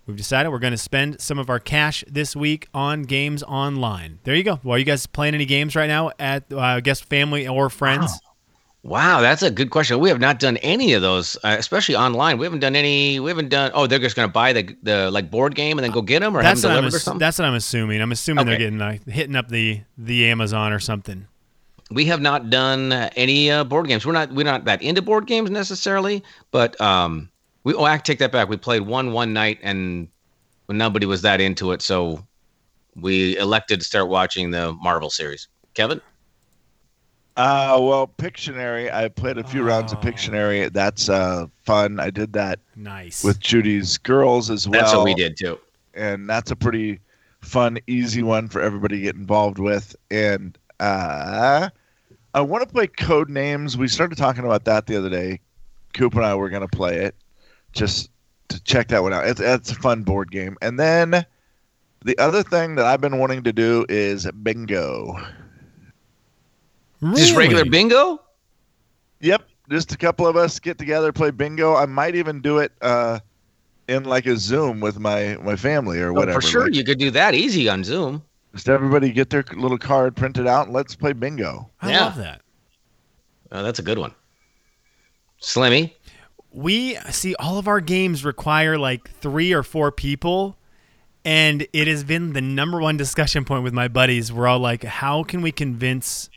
We've 0.06 0.18
decided 0.18 0.50
we're 0.50 0.60
going 0.60 0.72
to 0.72 0.78
spend 0.78 1.22
some 1.22 1.40
of 1.40 1.50
our 1.50 1.60
cash 1.60 2.04
this 2.10 2.36
week 2.36 2.68
on 2.74 3.04
games 3.04 3.42
online. 3.42 4.20
There 4.26 4.36
you 4.36 4.44
go. 4.44 4.60
Well, 4.66 4.76
are 4.76 4.80
you 4.80 4.84
guys 4.84 5.06
playing 5.06 5.34
any 5.34 5.46
games 5.46 5.74
right 5.74 5.88
now 5.88 6.12
at, 6.20 6.44
uh, 6.52 6.60
I 6.60 6.82
guess, 6.82 7.00
family 7.00 7.48
or 7.48 7.70
friends? 7.70 8.20
Wow, 8.84 9.22
that's 9.22 9.42
a 9.42 9.50
good 9.50 9.70
question. 9.70 9.98
We 10.00 10.10
have 10.10 10.20
not 10.20 10.40
done 10.40 10.58
any 10.58 10.92
of 10.92 11.02
those, 11.02 11.38
uh, 11.42 11.56
especially 11.58 11.96
online. 11.96 12.38
We 12.38 12.46
haven't 12.46 12.60
done 12.60 12.76
any. 12.76 13.22
We 13.22 13.30
haven't 13.30 13.48
done. 13.48 13.72
Oh, 13.74 13.88
they're 13.88 14.00
just 14.00 14.18
going 14.18 14.28
to 14.28 14.34
buy 14.34 14.52
the 14.52 14.76
the 14.84 15.10
like 15.10 15.32
board 15.32 15.56
game 15.56 15.78
and 15.78 15.86
then 15.86 15.92
go 15.92 16.02
get 16.02 16.20
them, 16.20 16.36
or 16.36 16.42
have 16.42 16.50
That's 16.50 16.64
them 16.64 16.72
what, 16.72 16.78
I'm 16.78 16.82
delivered 16.82 16.98
or 16.98 17.00
something. 17.00 17.20
that's 17.20 17.40
what 17.40 17.46
I'm 17.46 17.54
assuming. 17.54 18.02
I'm 18.02 18.12
assuming 18.12 18.46
they're 18.46 18.58
getting 18.58 18.82
uh, 18.82 18.98
hitting 19.06 19.38
up 19.38 19.48
the 19.48 19.82
the 19.98 20.26
Amazon 20.26 20.74
or 20.74 20.80
something. 20.80 21.28
We 21.92 22.06
have 22.06 22.22
not 22.22 22.50
done 22.50 22.92
uh, 22.92 23.10
any 23.16 23.52
uh, 23.52 23.64
board 23.64 23.88
games. 23.88 24.06
We're 24.06 24.14
not 24.14 24.32
we're 24.32 24.46
not 24.46 24.66
that 24.66 24.82
into 24.82 25.02
board 25.02 25.28
games 25.28 25.50
necessarily, 25.50 26.24
but 26.52 26.80
um, 26.82 27.30
we 27.64 27.74
oh 27.74 27.84
I 27.84 27.98
take 27.98 28.20
that 28.20 28.32
back. 28.32 28.50
We 28.50 28.58
played 28.58 28.84
one 28.84 29.12
one 29.14 29.34
night 29.34 29.60
and 29.62 30.08
nobody 30.70 31.06
was 31.06 31.22
that 31.24 31.42
into 31.42 31.72
it, 31.74 31.82
so 31.82 32.26
we 32.96 33.38
elected 33.38 33.80
to 33.80 33.86
start 33.86 34.08
watching 34.10 34.52
the 34.52 34.74
Marvel 34.74 35.10
series. 35.10 35.48
Kevin, 35.74 36.02
Uh, 37.38 37.78
well, 37.82 38.08
Pictionary. 38.18 38.92
I 38.94 39.08
played 39.08 39.38
a 39.38 39.44
few 39.44 39.64
rounds 39.64 39.94
of 39.94 40.00
Pictionary. 40.02 40.72
That's 40.72 41.08
uh, 41.10 41.48
fun. 41.64 42.00
I 42.00 42.10
did 42.10 42.34
that 42.34 42.60
Nice. 42.76 43.24
with 43.24 43.40
Judy's 43.40 43.98
girls 43.98 44.50
as 44.50 44.68
well. 44.68 44.82
That's 44.82 44.94
what 44.94 45.06
we 45.06 45.14
did 45.14 45.38
too. 45.38 45.60
and 45.94 46.30
that's 46.30 46.52
a 46.52 46.56
pretty 46.56 47.00
fun, 47.42 47.80
easy 47.88 48.22
one 48.24 48.48
for 48.50 48.62
everybody 48.62 48.98
to 48.98 49.02
get 49.02 49.16
involved 49.16 49.60
with. 49.60 49.96
And 50.10 50.58
uh, 50.80 51.70
I 52.34 52.42
want 52.42 52.68
to 52.68 52.72
play 52.74 52.88
Code 52.88 53.30
Names. 53.30 53.78
We 53.78 53.88
started 53.88 54.18
talking 54.18 54.46
about 54.46 54.66
that 54.66 54.88
the 54.88 54.96
other 54.96 55.10
day. 55.10 55.40
Coop 55.94 56.16
and 56.16 56.26
I 56.26 56.34
were 56.36 56.50
going 56.50 56.62
to 56.62 56.68
play 56.68 56.98
it 57.00 57.16
just 57.74 58.10
to 58.50 58.64
check 58.64 58.88
that 58.90 59.04
one 59.04 59.14
out. 59.14 59.28
It's, 59.28 59.40
it's 59.42 59.72
a 59.72 59.76
fun 59.76 60.04
board 60.04 60.32
game. 60.32 60.58
And 60.62 60.80
then 60.80 61.26
the 62.06 62.18
other 62.18 62.44
thing 62.44 62.76
that 62.76 62.86
I've 62.86 63.02
been 63.02 63.18
wanting 63.18 63.44
to 63.44 63.54
do 63.54 63.86
is 63.90 64.30
bingo. 64.44 65.18
Just 67.16 67.36
regular 67.36 67.66
bingo? 67.66 68.22
Yep, 69.22 69.44
just 69.70 69.92
a 69.92 69.98
couple 69.98 70.26
of 70.28 70.36
us 70.36 70.60
get 70.60 70.78
together, 70.78 71.12
play 71.12 71.32
bingo. 71.32 71.76
I 71.76 71.86
might 71.86 72.16
even 72.16 72.42
do 72.42 72.60
it 72.60 72.72
uh, 72.82 73.20
in 73.88 74.04
like 74.06 74.26
a 74.26 74.38
Zoom 74.38 74.80
with 74.80 75.00
my 75.00 75.38
my 75.44 75.56
family 75.56 76.00
or 76.00 76.10
Oh, 76.10 76.14
whatever. 76.14 76.42
for 76.42 76.48
sure, 76.48 76.64
Like, 76.66 76.76
you 76.76 76.84
could 76.84 77.00
do 77.00 77.12
that 77.12 77.34
easy 77.36 77.68
on 77.68 77.84
Zoom. 77.84 78.24
Just 78.54 78.70
everybody 78.70 79.12
get 79.12 79.30
their 79.30 79.44
little 79.56 79.78
card 79.78 80.16
printed 80.16 80.48
out 80.48 80.68
and 80.68 80.76
let's 80.76 80.96
play 80.96 81.14
bingo. 81.14 81.70
I 81.82 81.92
Yeah. 81.92 82.06
love 82.06 82.18
that. 82.18 82.42
Oh, 83.52 83.64
that's 83.64 83.80
a 83.80 83.84
good 83.84 83.98
one. 83.98 84.14
Slimmy, 85.42 85.94
We 86.54 86.96
see 87.10 87.34
all 87.36 87.58
of 87.58 87.68
our 87.70 87.80
games 87.80 88.26
require 88.26 88.78
like 88.78 89.10
three 89.10 89.54
or 89.54 89.64
four 89.64 89.92
people. 89.92 90.58
And 91.24 91.66
it 91.72 91.88
has 91.88 92.04
been 92.04 92.34
the 92.34 92.42
number 92.42 92.82
one 92.82 92.98
discussion 92.98 93.46
point 93.46 93.64
with 93.64 93.74
my 93.74 93.88
buddies. 93.88 94.34
We're 94.34 94.48
all 94.48 94.60
like, 94.60 94.84
how 94.84 95.24
can 95.24 95.42
we 95.42 95.52
convince 95.52 96.30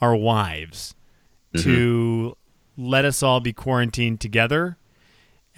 our 0.00 0.16
wives 0.16 0.94
mm-hmm. 1.52 1.62
to 1.62 2.36
let 2.76 3.04
us 3.04 3.22
all 3.22 3.40
be 3.40 3.52
quarantined 3.52 4.20
together? 4.20 4.78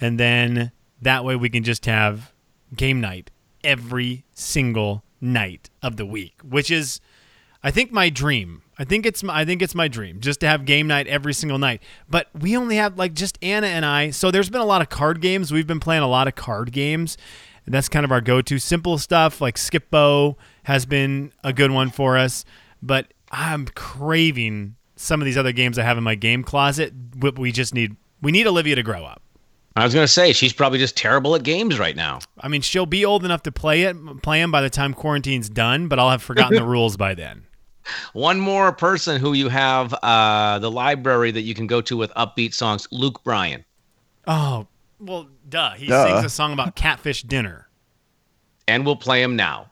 And 0.01 0.19
then 0.19 0.71
that 1.01 1.23
way 1.23 1.35
we 1.35 1.49
can 1.49 1.63
just 1.63 1.85
have 1.85 2.33
game 2.75 2.99
night 2.99 3.31
every 3.63 4.25
single 4.33 5.03
night 5.21 5.69
of 5.81 5.97
the 5.97 6.05
week, 6.05 6.35
which 6.43 6.71
is 6.71 6.99
I 7.63 7.71
think 7.71 7.91
my 7.91 8.09
dream. 8.09 8.61
I 8.79 8.83
think 8.83 9.05
it's 9.05 9.23
my, 9.23 9.39
I 9.41 9.45
think 9.45 9.61
it's 9.61 9.73
my 9.73 9.87
dream 9.87 10.19
just 10.19 10.39
to 10.41 10.47
have 10.47 10.65
game 10.65 10.87
night 10.87 11.07
every 11.07 11.33
single 11.33 11.57
night. 11.57 11.81
But 12.07 12.27
we 12.33 12.55
only 12.55 12.75
have 12.75 12.97
like 12.97 13.13
just 13.13 13.37
Anna 13.41 13.67
and 13.67 13.83
I. 13.83 14.11
So 14.11 14.29
there's 14.29 14.49
been 14.49 14.61
a 14.61 14.65
lot 14.65 14.81
of 14.81 14.89
card 14.89 15.19
games. 15.19 15.51
We've 15.51 15.65
been 15.65 15.79
playing 15.79 16.03
a 16.03 16.07
lot 16.07 16.27
of 16.27 16.35
card 16.35 16.71
games. 16.71 17.17
And 17.65 17.73
that's 17.73 17.89
kind 17.89 18.05
of 18.05 18.11
our 18.13 18.21
go-to 18.21 18.59
simple 18.59 18.97
stuff 18.97 19.41
like 19.41 19.57
Skip-Bo 19.57 20.37
has 20.63 20.85
been 20.85 21.33
a 21.43 21.51
good 21.51 21.69
one 21.69 21.89
for 21.89 22.17
us, 22.17 22.45
but 22.81 23.13
I'm 23.29 23.65
craving 23.65 24.77
some 24.95 25.19
of 25.19 25.25
these 25.25 25.37
other 25.37 25.51
games 25.51 25.77
I 25.77 25.83
have 25.83 25.97
in 25.97 26.03
my 26.03 26.15
game 26.15 26.43
closet. 26.43 26.93
We 27.19 27.51
just 27.51 27.73
need 27.73 27.97
we 28.21 28.31
need 28.31 28.47
Olivia 28.47 28.75
to 28.75 28.83
grow 28.83 29.03
up. 29.03 29.21
I 29.77 29.83
was 29.83 29.93
gonna 29.93 30.07
say 30.07 30.33
she's 30.33 30.53
probably 30.53 30.79
just 30.79 30.97
terrible 30.97 31.35
at 31.35 31.43
games 31.43 31.77
right 31.77 31.95
now. 31.95 32.19
I 32.39 32.47
mean, 32.47 32.61
she'll 32.61 32.87
be 32.87 33.05
old 33.05 33.23
enough 33.23 33.43
to 33.43 33.51
play 33.51 33.83
it, 33.83 33.95
play 34.23 34.41
them 34.41 34.51
by 34.51 34.61
the 34.61 34.71
time 34.71 34.93
quarantine's 34.93 35.49
done, 35.49 35.87
but 35.87 35.99
I'll 35.99 36.09
have 36.09 36.23
forgotten 36.23 36.55
the 36.57 36.65
rules 36.67 36.97
by 36.97 37.13
then. 37.13 37.45
One 38.13 38.39
more 38.39 38.71
person 38.71 39.21
who 39.21 39.33
you 39.33 39.49
have 39.49 39.93
uh, 39.93 40.57
the 40.59 40.71
library 40.71 41.29
that 41.29 41.41
you 41.41 41.53
can 41.53 41.67
go 41.67 41.81
to 41.81 41.95
with 41.95 42.11
upbeat 42.15 42.55
songs, 42.55 42.87
Luke 42.91 43.23
Bryan. 43.23 43.63
Oh, 44.25 44.65
well, 44.99 45.27
duh. 45.47 45.73
He 45.73 45.85
Duh. 45.85 46.07
sings 46.07 46.25
a 46.25 46.29
song 46.29 46.53
about 46.53 46.75
catfish 46.75 47.21
dinner. 47.21 47.69
And 48.67 48.83
we'll 48.85 48.95
play 48.97 49.21
him 49.21 49.35
now. 49.35 49.71